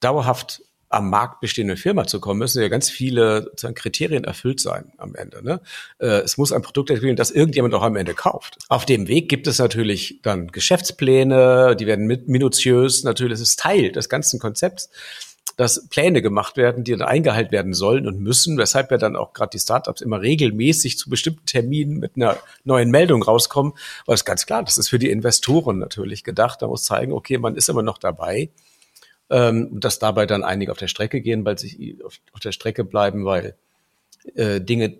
dauerhaft 0.00 0.62
am 0.94 1.10
Markt 1.10 1.40
bestehenden 1.40 1.76
Firma 1.76 2.06
zu 2.06 2.20
kommen, 2.20 2.38
müssen 2.38 2.62
ja 2.62 2.68
ganz 2.68 2.90
viele 2.90 3.52
Kriterien 3.74 4.24
erfüllt 4.24 4.60
sein 4.60 4.92
am 4.96 5.14
Ende. 5.14 5.44
Ne? 5.44 5.60
Äh, 5.98 6.22
es 6.22 6.36
muss 6.38 6.52
ein 6.52 6.62
Produkt 6.62 6.90
entwickeln, 6.90 7.16
das 7.16 7.30
irgendjemand 7.30 7.74
auch 7.74 7.82
am 7.82 7.96
Ende 7.96 8.14
kauft. 8.14 8.58
Auf 8.68 8.86
dem 8.86 9.08
Weg 9.08 9.28
gibt 9.28 9.46
es 9.46 9.58
natürlich 9.58 10.20
dann 10.22 10.48
Geschäftspläne, 10.48 11.76
die 11.76 11.86
werden 11.86 12.06
mit 12.06 12.28
minutiös, 12.28 13.04
natürlich, 13.04 13.40
ist 13.40 13.58
Teil 13.58 13.92
des 13.92 14.08
ganzen 14.08 14.38
Konzepts 14.38 14.90
dass 15.56 15.88
Pläne 15.88 16.22
gemacht 16.22 16.56
werden, 16.56 16.84
die 16.84 16.92
dann 16.92 17.02
eingehalten 17.02 17.52
werden 17.52 17.74
sollen 17.74 18.06
und 18.06 18.18
müssen, 18.18 18.58
weshalb 18.58 18.90
ja 18.90 18.96
dann 18.96 19.16
auch 19.16 19.32
gerade 19.32 19.50
die 19.50 19.58
Startups 19.58 20.00
immer 20.00 20.20
regelmäßig 20.20 20.98
zu 20.98 21.08
bestimmten 21.08 21.46
Terminen 21.46 21.98
mit 21.98 22.16
einer 22.16 22.36
neuen 22.64 22.90
Meldung 22.90 23.22
rauskommen, 23.22 23.74
weil 24.06 24.14
es 24.14 24.24
ganz 24.24 24.46
klar, 24.46 24.62
das 24.62 24.78
ist 24.78 24.88
für 24.88 24.98
die 24.98 25.10
Investoren 25.10 25.78
natürlich 25.78 26.24
gedacht. 26.24 26.62
Da 26.62 26.66
muss 26.66 26.84
zeigen, 26.84 27.12
okay, 27.12 27.38
man 27.38 27.56
ist 27.56 27.68
immer 27.68 27.82
noch 27.82 27.98
dabei. 27.98 28.50
Ähm, 29.30 29.80
dass 29.80 29.98
dabei 29.98 30.26
dann 30.26 30.44
einige 30.44 30.70
auf 30.70 30.78
der 30.78 30.88
Strecke 30.88 31.22
gehen, 31.22 31.44
weil 31.46 31.58
sie 31.58 31.98
auf, 32.04 32.18
auf 32.32 32.40
der 32.40 32.52
Strecke 32.52 32.84
bleiben, 32.84 33.24
weil 33.24 33.56
äh, 34.34 34.60
Dinge 34.60 34.98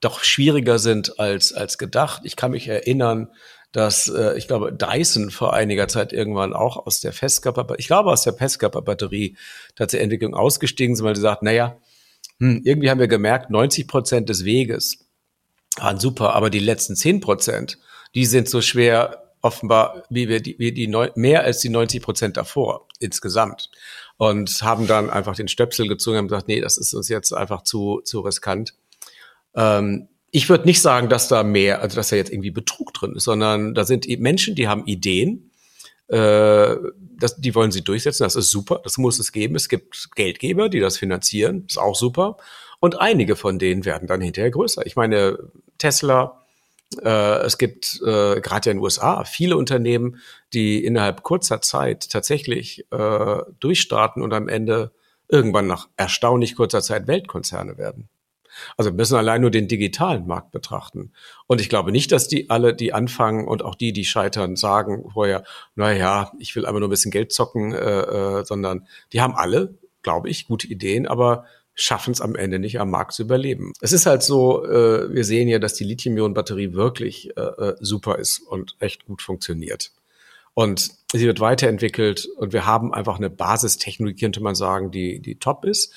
doch 0.00 0.24
schwieriger 0.24 0.78
sind 0.78 1.20
als, 1.20 1.52
als 1.52 1.76
gedacht. 1.76 2.22
Ich 2.24 2.36
kann 2.36 2.52
mich 2.52 2.68
erinnern, 2.68 3.28
dass 3.72 4.08
äh, 4.08 4.36
ich 4.36 4.48
glaube 4.48 4.72
Dyson 4.72 5.30
vor 5.30 5.52
einiger 5.54 5.88
Zeit 5.88 6.12
irgendwann 6.12 6.54
auch 6.54 6.86
aus 6.86 7.00
der 7.00 7.12
Festkörper, 7.12 7.74
ich 7.78 7.86
glaube 7.86 8.10
aus 8.10 8.22
der 8.22 8.34
Festkörperbatterie 8.34 9.36
tatsächlich 9.76 10.04
Entwicklung 10.04 10.34
ausgestiegen 10.34 10.96
sind, 10.96 11.04
weil 11.04 11.16
sie 11.16 11.22
sagt, 11.22 11.42
naja, 11.42 11.76
hm, 12.38 12.62
irgendwie 12.64 12.90
haben 12.90 13.00
wir 13.00 13.08
gemerkt, 13.08 13.50
90 13.50 13.86
Prozent 13.86 14.28
des 14.28 14.44
Weges 14.44 15.06
waren 15.76 16.00
super, 16.00 16.34
aber 16.34 16.50
die 16.50 16.58
letzten 16.58 16.96
10 16.96 17.20
Prozent, 17.20 17.78
die 18.14 18.26
sind 18.26 18.48
so 18.48 18.60
schwer 18.60 19.29
offenbar 19.42 20.04
wie 20.10 20.28
wir 20.28 20.40
die, 20.40 20.58
wie 20.58 20.72
die 20.72 20.86
neun, 20.86 21.10
mehr 21.14 21.44
als 21.44 21.60
die 21.60 21.68
90 21.68 22.02
Prozent 22.02 22.36
davor 22.36 22.86
insgesamt 22.98 23.70
und 24.16 24.62
haben 24.62 24.86
dann 24.86 25.10
einfach 25.10 25.34
den 25.34 25.48
Stöpsel 25.48 25.88
gezogen 25.88 26.18
und 26.18 26.28
gesagt, 26.28 26.48
nee, 26.48 26.60
das 26.60 26.78
ist 26.78 26.94
uns 26.94 27.08
jetzt 27.08 27.32
einfach 27.32 27.62
zu 27.62 28.00
zu 28.04 28.20
riskant. 28.20 28.74
Ähm, 29.54 30.08
ich 30.30 30.48
würde 30.48 30.66
nicht 30.66 30.80
sagen, 30.80 31.08
dass 31.08 31.28
da 31.28 31.42
mehr, 31.42 31.80
also 31.82 31.96
dass 31.96 32.10
da 32.10 32.16
jetzt 32.16 32.30
irgendwie 32.30 32.50
Betrug 32.50 32.94
drin 32.94 33.14
ist, 33.16 33.24
sondern 33.24 33.74
da 33.74 33.84
sind 33.84 34.06
Menschen, 34.20 34.54
die 34.54 34.68
haben 34.68 34.86
Ideen, 34.86 35.50
äh, 36.08 36.76
das, 37.18 37.36
die 37.36 37.54
wollen 37.54 37.70
sie 37.70 37.82
durchsetzen, 37.82 38.24
das 38.24 38.36
ist 38.36 38.50
super, 38.50 38.80
das 38.82 38.98
muss 38.98 39.18
es 39.18 39.32
geben. 39.32 39.54
Es 39.54 39.68
gibt 39.68 40.10
Geldgeber, 40.14 40.68
die 40.68 40.80
das 40.80 40.98
finanzieren, 40.98 41.64
ist 41.68 41.78
auch 41.78 41.94
super. 41.94 42.36
Und 42.80 43.00
einige 43.00 43.36
von 43.36 43.58
denen 43.58 43.84
werden 43.84 44.08
dann 44.08 44.20
hinterher 44.20 44.50
größer. 44.50 44.86
Ich 44.86 44.96
meine, 44.96 45.38
Tesla, 45.78 46.39
äh, 46.98 47.38
es 47.42 47.58
gibt 47.58 48.00
äh, 48.02 48.40
gerade 48.40 48.70
in 48.70 48.76
den 48.76 48.82
USA 48.82 49.24
viele 49.24 49.56
Unternehmen, 49.56 50.20
die 50.52 50.84
innerhalb 50.84 51.22
kurzer 51.22 51.60
Zeit 51.60 52.10
tatsächlich 52.10 52.86
äh, 52.90 53.38
durchstarten 53.60 54.22
und 54.22 54.32
am 54.32 54.48
Ende 54.48 54.92
irgendwann 55.28 55.66
nach 55.66 55.88
erstaunlich 55.96 56.56
kurzer 56.56 56.82
Zeit 56.82 57.06
Weltkonzerne 57.06 57.78
werden. 57.78 58.08
Also 58.76 58.90
wir 58.90 58.96
müssen 58.96 59.16
allein 59.16 59.40
nur 59.40 59.52
den 59.52 59.68
digitalen 59.68 60.26
Markt 60.26 60.50
betrachten. 60.50 61.12
Und 61.46 61.60
ich 61.60 61.68
glaube 61.68 61.92
nicht, 61.92 62.10
dass 62.10 62.26
die 62.26 62.50
alle, 62.50 62.74
die 62.74 62.92
anfangen 62.92 63.46
und 63.46 63.64
auch 63.64 63.76
die, 63.76 63.92
die 63.92 64.04
scheitern, 64.04 64.56
sagen 64.56 65.08
vorher, 65.12 65.44
na 65.76 65.92
ja, 65.92 66.32
ich 66.38 66.54
will 66.56 66.66
einfach 66.66 66.80
nur 66.80 66.88
ein 66.88 66.90
bisschen 66.90 67.12
Geld 67.12 67.32
zocken, 67.32 67.72
äh, 67.72 67.78
äh, 67.78 68.44
sondern 68.44 68.86
die 69.12 69.20
haben 69.20 69.34
alle, 69.34 69.78
glaube 70.02 70.28
ich, 70.28 70.48
gute 70.48 70.66
Ideen, 70.66 71.06
aber 71.06 71.44
schaffen 71.80 72.12
es 72.12 72.20
am 72.20 72.34
Ende 72.34 72.58
nicht 72.58 72.78
am 72.78 72.90
Markt 72.90 73.12
zu 73.12 73.22
überleben. 73.22 73.72
Es 73.80 73.92
ist 73.92 74.06
halt 74.06 74.22
so, 74.22 74.64
äh, 74.66 75.12
wir 75.12 75.24
sehen 75.24 75.48
ja, 75.48 75.58
dass 75.58 75.74
die 75.74 75.84
Lithium-Ionen-Batterie 75.84 76.74
wirklich 76.74 77.36
äh, 77.36 77.40
äh 77.40 77.76
super 77.80 78.18
ist 78.18 78.40
und 78.40 78.76
echt 78.80 79.06
gut 79.06 79.22
funktioniert. 79.22 79.92
Und 80.52 80.90
sie 81.12 81.26
wird 81.26 81.40
weiterentwickelt 81.40 82.28
und 82.36 82.52
wir 82.52 82.66
haben 82.66 82.92
einfach 82.92 83.16
eine 83.16 83.30
Basistechnologie, 83.30 84.20
könnte 84.20 84.42
man 84.42 84.54
sagen, 84.54 84.90
die, 84.90 85.20
die 85.20 85.36
top 85.36 85.64
ist. 85.64 85.94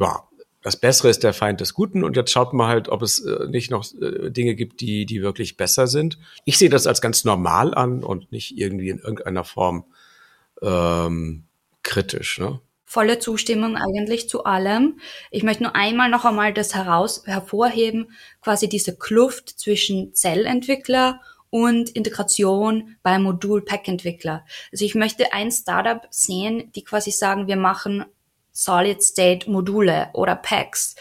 ja, 0.00 0.24
das 0.62 0.76
Bessere 0.76 1.08
ist 1.08 1.22
der 1.24 1.34
Feind 1.34 1.60
des 1.60 1.74
Guten 1.74 2.04
und 2.04 2.16
jetzt 2.16 2.30
schaut 2.30 2.52
man 2.52 2.68
halt, 2.68 2.88
ob 2.88 3.02
es 3.02 3.24
äh, 3.24 3.46
nicht 3.48 3.70
noch 3.70 3.84
äh, 4.00 4.30
Dinge 4.30 4.54
gibt, 4.54 4.80
die, 4.80 5.06
die 5.06 5.22
wirklich 5.22 5.56
besser 5.56 5.86
sind. 5.86 6.18
Ich 6.44 6.56
sehe 6.58 6.70
das 6.70 6.86
als 6.86 7.00
ganz 7.00 7.24
normal 7.24 7.74
an 7.74 8.02
und 8.02 8.32
nicht 8.32 8.56
irgendwie 8.56 8.88
in 8.88 8.98
irgendeiner 8.98 9.44
Form 9.44 9.84
ähm, 10.62 11.44
kritisch. 11.82 12.38
Ne? 12.38 12.60
Volle 12.92 13.18
Zustimmung 13.18 13.78
eigentlich 13.78 14.28
zu 14.28 14.44
allem. 14.44 15.00
Ich 15.30 15.44
möchte 15.44 15.62
nur 15.62 15.74
einmal 15.74 16.10
noch 16.10 16.26
einmal 16.26 16.52
das 16.52 16.74
heraus 16.74 17.22
hervorheben, 17.24 18.12
quasi 18.42 18.68
diese 18.68 18.94
Kluft 18.94 19.48
zwischen 19.48 20.12
Zellentwickler 20.12 21.22
und 21.48 21.88
Integration 21.88 22.96
bei 23.02 23.18
Modul-Pack-Entwickler. 23.18 24.44
Also 24.72 24.84
ich 24.84 24.94
möchte 24.94 25.32
ein 25.32 25.50
Startup 25.50 26.06
sehen, 26.10 26.70
die 26.74 26.84
quasi 26.84 27.12
sagen, 27.12 27.46
wir 27.46 27.56
machen 27.56 28.04
Solid-State-Module 28.52 30.10
oder 30.12 30.36
Packs. 30.36 30.94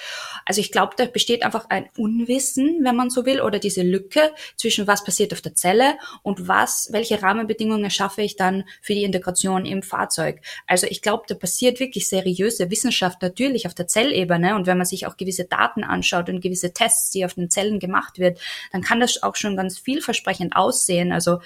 Also 0.45 0.61
ich 0.61 0.71
glaube, 0.71 0.93
da 0.97 1.05
besteht 1.05 1.43
einfach 1.43 1.65
ein 1.69 1.89
Unwissen, 1.97 2.79
wenn 2.83 2.95
man 2.95 3.09
so 3.09 3.25
will, 3.25 3.41
oder 3.41 3.59
diese 3.59 3.83
Lücke 3.83 4.31
zwischen 4.55 4.87
was 4.87 5.03
passiert 5.03 5.33
auf 5.33 5.41
der 5.41 5.55
Zelle 5.55 5.95
und 6.23 6.47
was, 6.47 6.89
welche 6.91 7.21
Rahmenbedingungen 7.21 7.89
schaffe 7.91 8.21
ich 8.21 8.35
dann 8.35 8.63
für 8.81 8.93
die 8.93 9.03
Integration 9.03 9.65
im 9.65 9.83
Fahrzeug. 9.83 10.41
Also 10.67 10.87
ich 10.87 11.01
glaube, 11.01 11.23
da 11.27 11.35
passiert 11.35 11.79
wirklich 11.79 12.07
seriöse 12.07 12.71
Wissenschaft 12.71 13.21
natürlich 13.21 13.67
auf 13.67 13.73
der 13.73 13.87
Zellebene 13.87 14.55
und 14.55 14.67
wenn 14.67 14.77
man 14.77 14.85
sich 14.85 15.05
auch 15.05 15.17
gewisse 15.17 15.45
Daten 15.45 15.83
anschaut 15.83 16.29
und 16.29 16.41
gewisse 16.41 16.73
Tests, 16.73 17.11
die 17.11 17.25
auf 17.25 17.33
den 17.35 17.49
Zellen 17.49 17.79
gemacht 17.79 18.17
wird, 18.19 18.39
dann 18.71 18.81
kann 18.81 18.99
das 18.99 19.21
auch 19.23 19.35
schon 19.35 19.55
ganz 19.55 19.77
vielversprechend 19.77 20.55
aussehen. 20.55 21.11
Also 21.11 21.39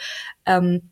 ähm, 0.45 0.91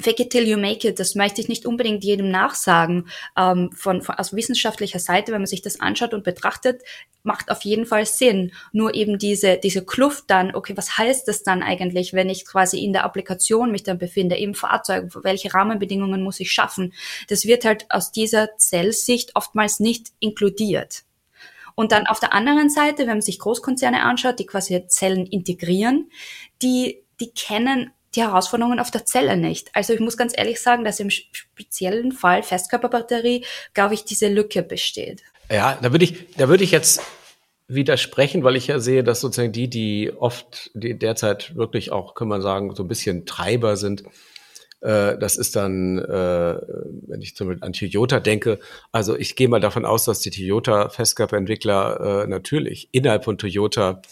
Fake 0.00 0.18
it 0.18 0.30
till 0.30 0.46
you 0.46 0.56
make 0.56 0.86
it, 0.86 0.98
das 0.98 1.14
möchte 1.14 1.40
ich 1.40 1.48
nicht 1.48 1.66
unbedingt 1.66 2.02
jedem 2.02 2.28
nachsagen. 2.28 3.08
Ähm, 3.38 3.70
von, 3.72 4.02
von, 4.02 4.16
aus 4.16 4.34
wissenschaftlicher 4.34 4.98
Seite, 4.98 5.30
wenn 5.30 5.40
man 5.40 5.46
sich 5.46 5.62
das 5.62 5.78
anschaut 5.78 6.14
und 6.14 6.24
betrachtet, 6.24 6.82
macht 7.22 7.50
auf 7.50 7.62
jeden 7.62 7.86
Fall 7.86 8.04
Sinn. 8.04 8.52
Nur 8.72 8.94
eben 8.94 9.18
diese, 9.18 9.56
diese 9.56 9.84
Kluft 9.84 10.24
dann, 10.28 10.54
okay, 10.54 10.76
was 10.76 10.98
heißt 10.98 11.28
das 11.28 11.44
dann 11.44 11.62
eigentlich, 11.62 12.12
wenn 12.12 12.28
ich 12.28 12.44
quasi 12.44 12.84
in 12.84 12.92
der 12.92 13.04
Applikation 13.04 13.70
mich 13.70 13.84
dann 13.84 13.98
befinde, 13.98 14.36
im 14.36 14.54
Fahrzeug, 14.54 15.10
welche 15.22 15.54
Rahmenbedingungen 15.54 16.22
muss 16.22 16.40
ich 16.40 16.50
schaffen? 16.50 16.92
Das 17.28 17.44
wird 17.44 17.64
halt 17.64 17.86
aus 17.90 18.10
dieser 18.10 18.56
Zellsicht 18.56 19.30
oftmals 19.34 19.78
nicht 19.78 20.08
inkludiert. 20.18 21.04
Und 21.76 21.92
dann 21.92 22.06
auf 22.06 22.20
der 22.20 22.32
anderen 22.32 22.70
Seite, 22.70 23.02
wenn 23.02 23.08
man 23.08 23.22
sich 23.22 23.38
Großkonzerne 23.38 24.02
anschaut, 24.02 24.38
die 24.38 24.46
quasi 24.46 24.86
Zellen 24.86 25.26
integrieren, 25.26 26.10
die, 26.62 27.02
die 27.20 27.30
kennen 27.30 27.92
die 28.14 28.22
Herausforderungen 28.22 28.80
auf 28.80 28.90
der 28.90 29.04
Zelle 29.04 29.36
nicht. 29.36 29.70
Also 29.74 29.92
ich 29.92 30.00
muss 30.00 30.16
ganz 30.16 30.32
ehrlich 30.36 30.60
sagen, 30.60 30.84
dass 30.84 31.00
im 31.00 31.10
speziellen 31.10 32.12
Fall 32.12 32.42
Festkörperbatterie, 32.42 33.44
glaube 33.74 33.94
ich, 33.94 34.04
diese 34.04 34.28
Lücke 34.28 34.62
besteht. 34.62 35.22
Ja, 35.50 35.78
da 35.80 35.92
würde 35.92 36.04
ich, 36.04 36.34
da 36.36 36.48
würde 36.48 36.64
ich 36.64 36.70
jetzt 36.70 37.02
widersprechen, 37.68 38.44
weil 38.44 38.56
ich 38.56 38.66
ja 38.66 38.78
sehe, 38.78 39.04
dass 39.04 39.20
sozusagen 39.20 39.52
die, 39.52 39.68
die 39.68 40.12
oft 40.16 40.70
die 40.74 40.98
derzeit 40.98 41.56
wirklich 41.56 41.92
auch, 41.92 42.14
kann 42.14 42.28
man 42.28 42.42
sagen, 42.42 42.74
so 42.74 42.82
ein 42.82 42.88
bisschen 42.88 43.26
Treiber 43.26 43.76
sind, 43.76 44.04
äh, 44.84 45.16
das 45.18 45.36
ist 45.36 45.56
dann, 45.56 45.98
äh, 45.98 46.60
wenn 47.06 47.22
ich 47.22 47.34
zum 47.34 47.48
Beispiel 47.48 47.64
an 47.64 47.72
Toyota 47.72 48.20
denke, 48.20 48.60
also 48.92 49.16
ich 49.16 49.34
gehe 49.34 49.48
mal 49.48 49.60
davon 49.60 49.86
aus, 49.86 50.04
dass 50.04 50.20
die 50.20 50.30
Toyota-Festkörperentwickler 50.30 52.24
äh, 52.24 52.26
natürlich 52.26 52.90
innerhalb 52.92 53.24
von 53.24 53.38
Toyota 53.38 54.02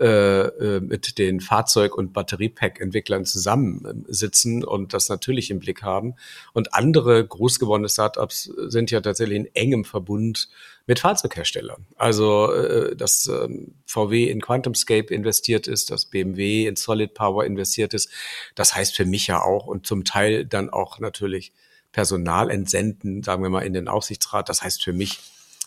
äh, 0.00 0.06
äh, 0.06 0.80
mit 0.80 1.18
den 1.18 1.40
Fahrzeug- 1.40 1.94
und 1.94 2.14
Batteriepack-Entwicklern 2.14 3.26
zusammensitzen 3.26 4.64
und 4.64 4.94
das 4.94 5.10
natürlich 5.10 5.50
im 5.50 5.58
Blick 5.58 5.82
haben. 5.82 6.14
Und 6.54 6.72
andere 6.72 7.22
groß 7.26 7.58
gewordene 7.58 7.90
Startups 7.90 8.44
sind 8.44 8.90
ja 8.90 9.02
tatsächlich 9.02 9.36
in 9.36 9.54
engem 9.54 9.84
Verbund 9.84 10.48
mit 10.86 11.00
Fahrzeugherstellern. 11.00 11.84
Also 11.96 12.50
äh, 12.50 12.96
dass 12.96 13.26
ähm, 13.26 13.74
VW 13.84 14.30
in 14.30 14.40
QuantumScape 14.40 15.12
investiert 15.12 15.66
ist, 15.66 15.90
dass 15.90 16.06
BMW 16.06 16.66
in 16.66 16.76
Solid 16.76 17.12
Power 17.12 17.44
investiert 17.44 17.92
ist, 17.92 18.08
das 18.54 18.74
heißt 18.74 18.96
für 18.96 19.04
mich 19.04 19.26
ja 19.26 19.42
auch 19.42 19.66
und 19.66 19.86
zum 19.86 20.04
Teil 20.04 20.46
dann 20.46 20.70
auch 20.70 20.98
natürlich 20.98 21.52
Personal 21.92 22.50
entsenden, 22.50 23.22
sagen 23.22 23.42
wir 23.42 23.50
mal, 23.50 23.66
in 23.66 23.74
den 23.74 23.88
Aufsichtsrat. 23.88 24.48
Das 24.48 24.62
heißt 24.62 24.82
für 24.82 24.94
mich, 24.94 25.18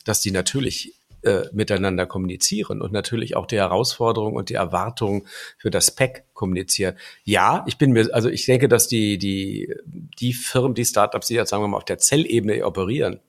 dass 0.05 0.21
die 0.21 0.31
natürlich 0.31 0.95
äh, 1.23 1.49
miteinander 1.53 2.05
kommunizieren 2.05 2.81
und 2.81 2.91
natürlich 2.91 3.35
auch 3.35 3.45
die 3.45 3.57
Herausforderungen 3.57 4.35
und 4.35 4.49
die 4.49 4.55
Erwartungen 4.55 5.27
für 5.57 5.69
das 5.69 5.91
PEC 5.91 6.25
kommunizieren. 6.33 6.95
Ja, 7.23 7.63
ich 7.67 7.77
bin 7.77 7.91
mir, 7.91 8.09
also 8.13 8.29
ich 8.29 8.45
denke, 8.45 8.67
dass 8.67 8.87
die, 8.87 9.17
die, 9.17 9.73
die 9.85 10.33
Firmen, 10.33 10.73
die 10.73 10.85
Startups, 10.85 11.27
die 11.27 11.35
jetzt 11.35 11.49
sagen 11.49 11.63
wir 11.63 11.67
mal 11.67 11.77
auf 11.77 11.85
der 11.85 11.97
Zellebene 11.97 12.65
operieren, 12.65 13.19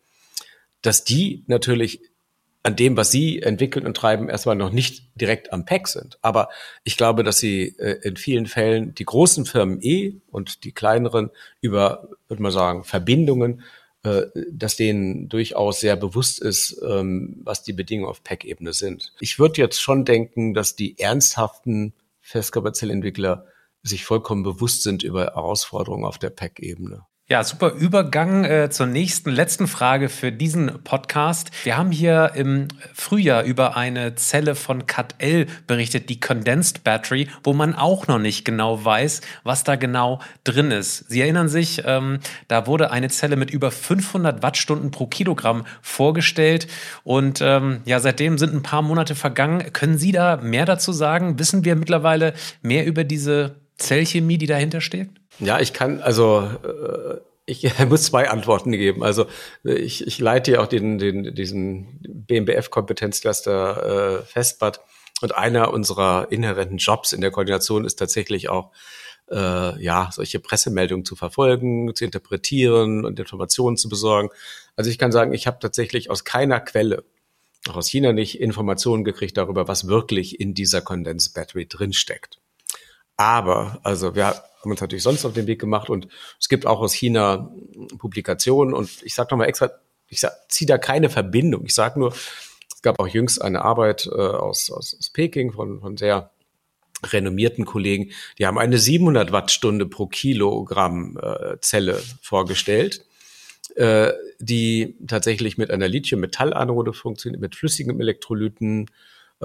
dass 0.82 1.04
die 1.04 1.44
natürlich 1.46 2.00
an 2.64 2.76
dem, 2.76 2.96
was 2.96 3.10
sie 3.10 3.42
entwickeln 3.42 3.86
und 3.86 3.96
treiben, 3.96 4.30
erstmal 4.30 4.56
noch 4.56 4.70
nicht 4.70 5.10
direkt 5.20 5.52
am 5.52 5.66
Pack 5.66 5.86
sind. 5.86 6.18
Aber 6.22 6.48
ich 6.82 6.96
glaube, 6.96 7.22
dass 7.22 7.38
sie 7.38 7.76
äh, 7.78 8.00
in 8.02 8.16
vielen 8.16 8.46
Fällen 8.46 8.94
die 8.94 9.04
großen 9.04 9.44
Firmen 9.44 9.82
eh 9.82 10.16
und 10.30 10.64
die 10.64 10.72
kleineren 10.72 11.30
über, 11.60 12.08
würde 12.26 12.42
man 12.42 12.52
sagen, 12.52 12.82
Verbindungen 12.82 13.62
dass 14.52 14.76
denen 14.76 15.28
durchaus 15.28 15.80
sehr 15.80 15.96
bewusst 15.96 16.40
ist, 16.40 16.80
ähm, 16.86 17.40
was 17.42 17.62
die 17.62 17.72
Bedingungen 17.72 18.10
auf 18.10 18.22
Pack-Ebene 18.22 18.72
sind. 18.74 19.14
Ich 19.18 19.38
würde 19.38 19.62
jetzt 19.62 19.80
schon 19.80 20.04
denken, 20.04 20.52
dass 20.52 20.76
die 20.76 20.98
ernsthaften 20.98 21.94
Festkörperzellentwickler 22.20 23.46
sich 23.82 24.04
vollkommen 24.04 24.42
bewusst 24.42 24.82
sind 24.82 25.02
über 25.02 25.24
Herausforderungen 25.24 26.04
auf 26.04 26.18
der 26.18 26.30
Pack-Ebene. 26.30 27.06
Ja, 27.26 27.42
super 27.42 27.72
Übergang 27.72 28.44
äh, 28.44 28.68
zur 28.68 28.84
nächsten, 28.84 29.30
letzten 29.30 29.66
Frage 29.66 30.10
für 30.10 30.30
diesen 30.30 30.82
Podcast. 30.84 31.50
Wir 31.64 31.78
haben 31.78 31.90
hier 31.90 32.32
im 32.34 32.68
Frühjahr 32.92 33.44
über 33.44 33.78
eine 33.78 34.14
Zelle 34.14 34.54
von 34.54 34.84
CAT-L 34.84 35.46
berichtet, 35.66 36.10
die 36.10 36.20
Condensed 36.20 36.84
Battery, 36.84 37.28
wo 37.42 37.54
man 37.54 37.74
auch 37.74 38.08
noch 38.08 38.18
nicht 38.18 38.44
genau 38.44 38.84
weiß, 38.84 39.22
was 39.42 39.64
da 39.64 39.76
genau 39.76 40.20
drin 40.44 40.70
ist. 40.70 41.08
Sie 41.08 41.22
erinnern 41.22 41.48
sich, 41.48 41.80
ähm, 41.86 42.18
da 42.48 42.66
wurde 42.66 42.90
eine 42.90 43.08
Zelle 43.08 43.36
mit 43.36 43.50
über 43.50 43.70
500 43.70 44.42
Wattstunden 44.42 44.90
pro 44.90 45.06
Kilogramm 45.06 45.64
vorgestellt 45.80 46.66
und 47.04 47.40
ähm, 47.40 47.80
ja, 47.86 48.00
seitdem 48.00 48.36
sind 48.36 48.52
ein 48.52 48.62
paar 48.62 48.82
Monate 48.82 49.14
vergangen. 49.14 49.72
Können 49.72 49.96
Sie 49.96 50.12
da 50.12 50.36
mehr 50.36 50.66
dazu 50.66 50.92
sagen? 50.92 51.38
Wissen 51.38 51.64
wir 51.64 51.74
mittlerweile 51.74 52.34
mehr 52.60 52.84
über 52.84 53.02
diese 53.02 53.54
Zellchemie, 53.78 54.36
die 54.36 54.46
dahinter 54.46 54.82
steht? 54.82 55.08
Ja, 55.38 55.60
ich 55.60 55.72
kann, 55.72 56.00
also 56.00 56.48
äh, 56.62 57.20
ich 57.46 57.78
muss 57.88 58.04
zwei 58.04 58.30
Antworten 58.30 58.72
geben. 58.72 59.02
Also 59.02 59.26
ich, 59.62 60.06
ich 60.06 60.18
leite 60.18 60.52
ja 60.52 60.60
auch 60.60 60.66
den, 60.66 60.98
den, 60.98 61.34
diesen 61.34 62.00
BMBF-Kompetenzcluster 62.02 64.20
äh, 64.20 64.22
Festbad. 64.22 64.80
Und 65.20 65.34
einer 65.34 65.72
unserer 65.72 66.28
inhärenten 66.30 66.78
Jobs 66.78 67.12
in 67.12 67.20
der 67.20 67.30
Koordination 67.30 67.84
ist 67.84 67.96
tatsächlich 67.96 68.48
auch, 68.48 68.72
äh, 69.30 69.82
ja, 69.82 70.10
solche 70.12 70.40
Pressemeldungen 70.40 71.04
zu 71.04 71.16
verfolgen, 71.16 71.94
zu 71.94 72.04
interpretieren 72.04 73.04
und 73.04 73.18
Informationen 73.18 73.76
zu 73.76 73.88
besorgen. 73.88 74.30
Also 74.76 74.90
ich 74.90 74.98
kann 74.98 75.12
sagen, 75.12 75.32
ich 75.32 75.46
habe 75.46 75.58
tatsächlich 75.60 76.10
aus 76.10 76.24
keiner 76.24 76.60
Quelle, 76.60 77.04
auch 77.68 77.76
aus 77.76 77.88
China 77.88 78.12
nicht, 78.12 78.40
Informationen 78.40 79.04
gekriegt 79.04 79.36
darüber, 79.36 79.68
was 79.68 79.86
wirklich 79.86 80.40
in 80.40 80.52
dieser 80.52 80.82
Condensed 80.82 81.32
Battery 81.32 81.66
drinsteckt. 81.66 82.40
Aber, 83.16 83.78
also 83.82 84.14
wir 84.14 84.26
haben 84.26 84.70
uns 84.70 84.80
natürlich 84.80 85.02
sonst 85.02 85.24
auf 85.24 85.32
den 85.32 85.46
Weg 85.46 85.60
gemacht 85.60 85.90
und 85.90 86.08
es 86.40 86.48
gibt 86.48 86.66
auch 86.66 86.80
aus 86.80 86.92
China 86.92 87.50
Publikationen 87.98 88.74
und 88.74 88.90
ich 89.02 89.14
sage 89.14 89.28
nochmal 89.30 89.48
extra, 89.48 89.70
ich 90.08 90.22
ziehe 90.48 90.66
da 90.66 90.78
keine 90.78 91.10
Verbindung. 91.10 91.64
Ich 91.66 91.74
sage 91.74 91.98
nur, 91.98 92.12
es 92.12 92.82
gab 92.82 92.98
auch 92.98 93.08
jüngst 93.08 93.40
eine 93.40 93.62
Arbeit 93.62 94.06
äh, 94.06 94.10
aus, 94.14 94.70
aus, 94.70 94.96
aus 94.98 95.10
Peking 95.10 95.52
von, 95.52 95.80
von 95.80 95.96
sehr 95.96 96.30
renommierten 97.12 97.64
Kollegen, 97.64 98.12
die 98.38 98.46
haben 98.46 98.58
eine 98.58 98.78
700 98.78 99.32
Wattstunde 99.32 99.86
pro 99.86 100.06
Kilogramm 100.06 101.18
äh, 101.20 101.56
Zelle 101.60 102.00
vorgestellt, 102.22 103.04
äh, 103.76 104.12
die 104.38 104.96
tatsächlich 105.06 105.58
mit 105.58 105.70
einer 105.70 105.88
Lithium-Metall-Anode 105.88 106.92
funktioniert, 106.92 107.40
mit 107.40 107.56
flüssigem 107.56 108.00
Elektrolyten, 108.00 108.90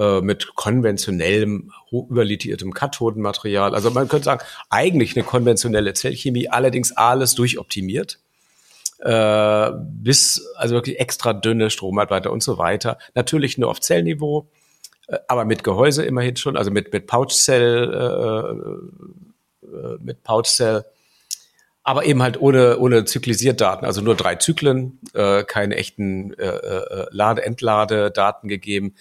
äh, 0.00 0.22
mit 0.22 0.54
konventionellem, 0.54 1.72
überlitiertem 1.92 2.72
Kathodenmaterial. 2.72 3.74
Also 3.74 3.90
man 3.90 4.08
könnte 4.08 4.24
sagen, 4.24 4.42
eigentlich 4.70 5.14
eine 5.14 5.26
konventionelle 5.26 5.92
Zellchemie, 5.92 6.48
allerdings 6.48 6.92
alles 6.92 7.34
durchoptimiert. 7.34 8.18
Äh, 9.00 9.70
bis 9.74 10.46
also 10.56 10.74
wirklich 10.74 11.00
extra 11.00 11.34
dünne 11.34 11.68
Stromableiter 11.68 12.32
und 12.32 12.42
so 12.42 12.56
weiter. 12.56 12.98
Natürlich 13.14 13.58
nur 13.58 13.70
auf 13.70 13.80
Zellniveau, 13.80 14.48
äh, 15.08 15.18
aber 15.28 15.44
mit 15.44 15.64
Gehäuse 15.64 16.02
immerhin 16.04 16.36
schon, 16.36 16.56
also 16.56 16.70
mit, 16.70 16.92
mit 16.94 17.06
Pouchzell, 17.06 17.92
äh, 17.92 19.66
äh, 19.66 19.98
mit 20.00 20.22
Pouchzell, 20.22 20.84
aber 21.82 22.04
eben 22.04 22.22
halt 22.22 22.40
ohne, 22.40 22.78
ohne 22.78 23.04
Zyklisiert-Daten, 23.04 23.84
also 23.84 24.00
nur 24.00 24.14
drei 24.14 24.36
Zyklen, 24.36 24.98
äh, 25.12 25.44
keine 25.44 25.76
echten 25.76 26.34
äh, 26.38 27.06
Lade-Entlade-Daten 27.10 28.48
gegeben. 28.48 28.94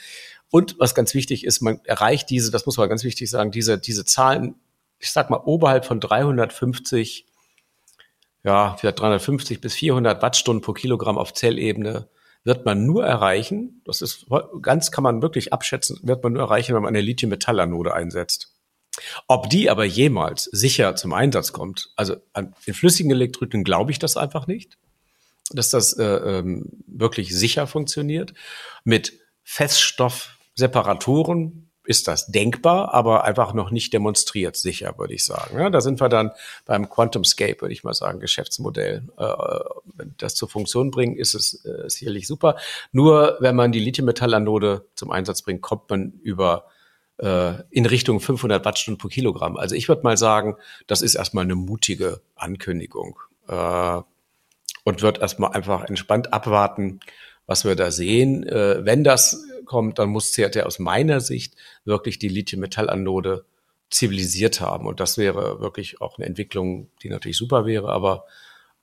Und 0.52 0.76
was 0.80 0.96
ganz 0.96 1.14
wichtig 1.14 1.46
ist, 1.46 1.62
man 1.62 1.80
erreicht 1.84 2.30
diese, 2.30 2.52
das 2.52 2.66
muss 2.66 2.78
man 2.78 2.90
ganz 2.90 3.04
wichtig 3.04 3.30
sagen, 3.30 3.52
diese, 3.52 3.78
diese 3.78 4.06
Zahlen, 4.06 4.56
ich 4.98 5.12
sag 5.12 5.30
mal, 5.30 5.42
oberhalb 5.46 5.86
von 5.86 6.00
350, 6.00 7.26
ja, 8.44 8.76
vielleicht 8.80 9.00
350 9.00 9.62
bis 9.62 9.76
400 9.76 10.22
Wattstunden 10.22 10.62
pro 10.62 10.74
Kilogramm 10.74 11.18
auf 11.18 11.34
Zellebene 11.34 12.08
wird 12.44 12.66
man 12.66 12.86
nur 12.86 13.06
erreichen, 13.06 13.82
das 13.86 14.02
ist 14.02 14.26
ganz, 14.62 14.92
kann 14.92 15.04
man 15.04 15.22
wirklich 15.22 15.54
abschätzen, 15.54 16.00
wird 16.04 16.24
man 16.24 16.34
nur 16.34 16.44
erreichen, 16.44 16.74
wenn 16.74 16.82
man 16.82 16.96
eine 16.96 17.02
Lithium-Metall-Anode 17.02 17.94
einsetzt. 17.94 18.56
Ob 19.28 19.50
die 19.50 19.70
aber 19.70 19.86
jemals 19.86 20.46
sicher 20.46 20.96
zum 20.96 21.14
Einsatz 21.14 21.54
kommt, 21.54 21.92
also 21.96 22.16
in 22.34 22.74
flüssigen 22.74 23.12
Elektrolyten 23.12 23.64
glaube 23.64 23.92
ich 23.92 24.00
das 24.00 24.18
einfach 24.18 24.48
nicht, 24.48 24.78
dass 25.52 25.70
das 25.70 25.94
äh, 25.94 26.04
ähm, 26.04 26.66
wirklich 26.88 27.36
sicher 27.36 27.68
funktioniert. 27.68 28.34
Mit 28.84 29.14
Feststoffseparatoren 30.58 31.66
ist 31.86 32.08
das 32.08 32.28
denkbar, 32.28 32.94
aber 32.94 33.24
einfach 33.24 33.54
noch 33.54 33.72
nicht 33.72 33.94
demonstriert 33.94 34.56
sicher, 34.56 34.94
würde 34.98 35.16
ich 35.16 35.26
sagen. 35.26 35.58
Ja, 35.58 35.72
da 35.72 35.82
sind 35.82 36.00
wir 36.00 36.08
dann 36.08 36.32
beim 36.66 36.88
QuantumScape, 36.88 37.62
würde 37.62 37.74
ich 37.74 37.84
mal 37.84 37.96
sagen, 37.96 38.20
Geschäftsmodell. 38.20 39.10
Äh, 39.18 39.26
wenn 39.96 40.14
das 40.18 40.36
zur 40.36 40.50
Funktion 40.50 40.92
bringen, 40.92 41.16
ist 41.16 41.34
es 41.34 41.66
äh, 41.66 41.90
sicherlich 41.90 42.28
super. 42.28 42.58
Nur 42.92 43.38
wenn 43.40 43.56
man 43.56 43.72
die 43.72 43.80
Lithium-Metall-Anode 43.80 44.86
zum 44.94 45.10
Einsatz 45.10 45.42
bringt, 45.42 45.64
kommt 45.64 45.90
man 45.90 46.12
über 46.22 46.66
äh, 47.18 47.54
in 47.72 47.88
Richtung 47.88 48.20
500 48.20 48.64
Wattstunden 48.66 49.00
pro 49.00 49.08
Kilogramm. 49.08 49.58
Also 49.58 49.74
ich 49.74 49.88
würde 49.88 50.04
mal 50.04 50.18
sagen, 50.18 50.58
das 50.86 51.02
ist 51.02 51.16
erstmal 51.16 51.46
eine 51.46 51.56
mutige 51.56 52.22
Ankündigung 52.36 53.20
äh, 53.48 54.02
und 54.84 55.02
wird 55.02 55.20
erstmal 55.20 55.54
einfach 55.54 55.86
entspannt 55.86 56.34
abwarten, 56.34 57.00
was 57.50 57.66
wir 57.66 57.76
da 57.76 57.90
sehen. 57.90 58.48
Äh, 58.48 58.86
wenn 58.86 59.04
das 59.04 59.44
kommt, 59.66 59.98
dann 59.98 60.10
muss 60.10 60.34
CRT 60.34 60.64
aus 60.64 60.78
meiner 60.78 61.20
Sicht 61.20 61.56
wirklich 61.84 62.20
die 62.20 62.28
Lithium-Metall-Anode 62.28 63.44
zivilisiert 63.90 64.62
haben. 64.62 64.86
Und 64.86 65.00
das 65.00 65.18
wäre 65.18 65.60
wirklich 65.60 66.00
auch 66.00 66.20
eine 66.20 66.28
Entwicklung, 66.28 66.92
die 67.02 67.10
natürlich 67.10 67.38
super 67.38 67.66
wäre, 67.66 67.90
aber 67.90 68.26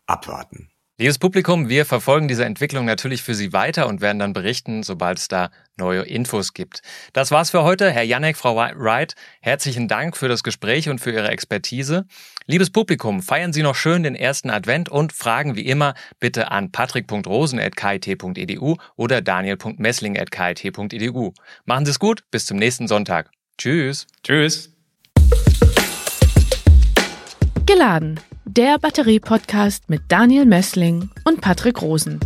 abwarten. 0.07 0.69
Liebes 0.99 1.19
Publikum, 1.19 1.69
wir 1.69 1.85
verfolgen 1.85 2.27
diese 2.27 2.47
Entwicklung 2.47 2.87
natürlich 2.87 3.23
für 3.23 3.35
Sie 3.35 3.53
weiter 3.53 3.87
und 3.87 4.01
werden 4.01 4.19
dann 4.19 4.33
berichten, 4.33 4.83
sobald 4.83 5.19
es 5.19 5.29
da 5.29 5.51
neue 5.77 6.01
Infos 6.01 6.55
gibt. 6.55 6.81
Das 7.13 7.31
war's 7.31 7.51
für 7.51 7.65
heute. 7.65 7.91
Herr 7.91 8.03
Janek, 8.03 8.39
Frau 8.39 8.57
Wright, 8.57 9.15
herzlichen 9.43 9.89
Dank 9.89 10.17
für 10.17 10.29
das 10.29 10.43
Gespräch 10.43 10.89
und 10.89 10.99
für 10.99 11.13
Ihre 11.13 11.29
Expertise. 11.29 12.07
Liebes 12.47 12.71
Publikum, 12.71 13.21
feiern 13.21 13.53
Sie 13.53 13.63
noch 13.63 13.75
schön 13.75 14.05
den 14.05 14.15
ersten 14.15 14.49
Advent 14.49 14.89
und 14.89 15.13
Fragen 15.13 15.55
wie 15.55 15.67
immer 15.67 15.93
bitte 16.19 16.51
an 16.51 16.73
patrick.rosen.kit.edu 16.73 18.77
oder 18.97 19.21
daniel.messling.kit.edu. 19.21 21.35
Machen 21.67 21.85
Sie 21.85 21.91
es 21.91 21.99
gut, 21.99 22.23
bis 22.31 22.47
zum 22.47 22.57
nächsten 22.57 22.89
Sonntag. 22.89 23.31
Tschüss. 23.59 24.07
Tschüss. 24.23 24.73
Geladen 27.67 28.19
der 28.49 28.79
Batterie-Podcast 28.79 29.91
mit 29.91 30.03
Daniel 30.09 30.47
Messling 30.47 31.11
und 31.25 31.41
Patrick 31.41 31.83
Rosen. 31.83 32.21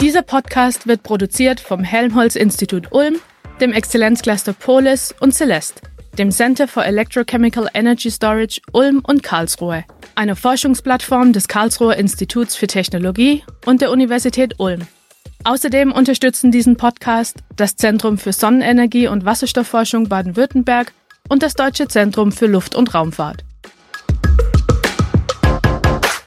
Dieser 0.00 0.22
Podcast 0.22 0.86
wird 0.86 1.02
produziert 1.02 1.60
vom 1.60 1.84
Helmholtz-Institut 1.84 2.90
Ulm, 2.90 3.16
dem 3.60 3.72
Exzellenzcluster 3.72 4.54
Polis 4.54 5.14
und 5.20 5.34
Celeste, 5.34 5.82
dem 6.16 6.30
Center 6.30 6.66
for 6.66 6.86
Electrochemical 6.86 7.68
Energy 7.74 8.10
Storage 8.10 8.62
Ulm 8.72 9.02
und 9.06 9.22
Karlsruhe, 9.22 9.84
einer 10.14 10.34
Forschungsplattform 10.34 11.34
des 11.34 11.48
Karlsruher 11.48 11.96
Instituts 11.96 12.56
für 12.56 12.66
Technologie 12.66 13.44
und 13.66 13.82
der 13.82 13.90
Universität 13.90 14.54
Ulm. 14.58 14.80
Außerdem 15.44 15.92
unterstützen 15.92 16.50
diesen 16.50 16.78
Podcast 16.78 17.36
das 17.56 17.76
Zentrum 17.76 18.16
für 18.16 18.32
Sonnenenergie 18.32 19.08
und 19.08 19.26
Wasserstoffforschung 19.26 20.08
Baden-Württemberg 20.08 20.92
und 21.28 21.42
das 21.42 21.54
Deutsche 21.54 21.88
Zentrum 21.88 22.32
für 22.32 22.46
Luft- 22.46 22.74
und 22.74 22.94
Raumfahrt. 22.94 23.44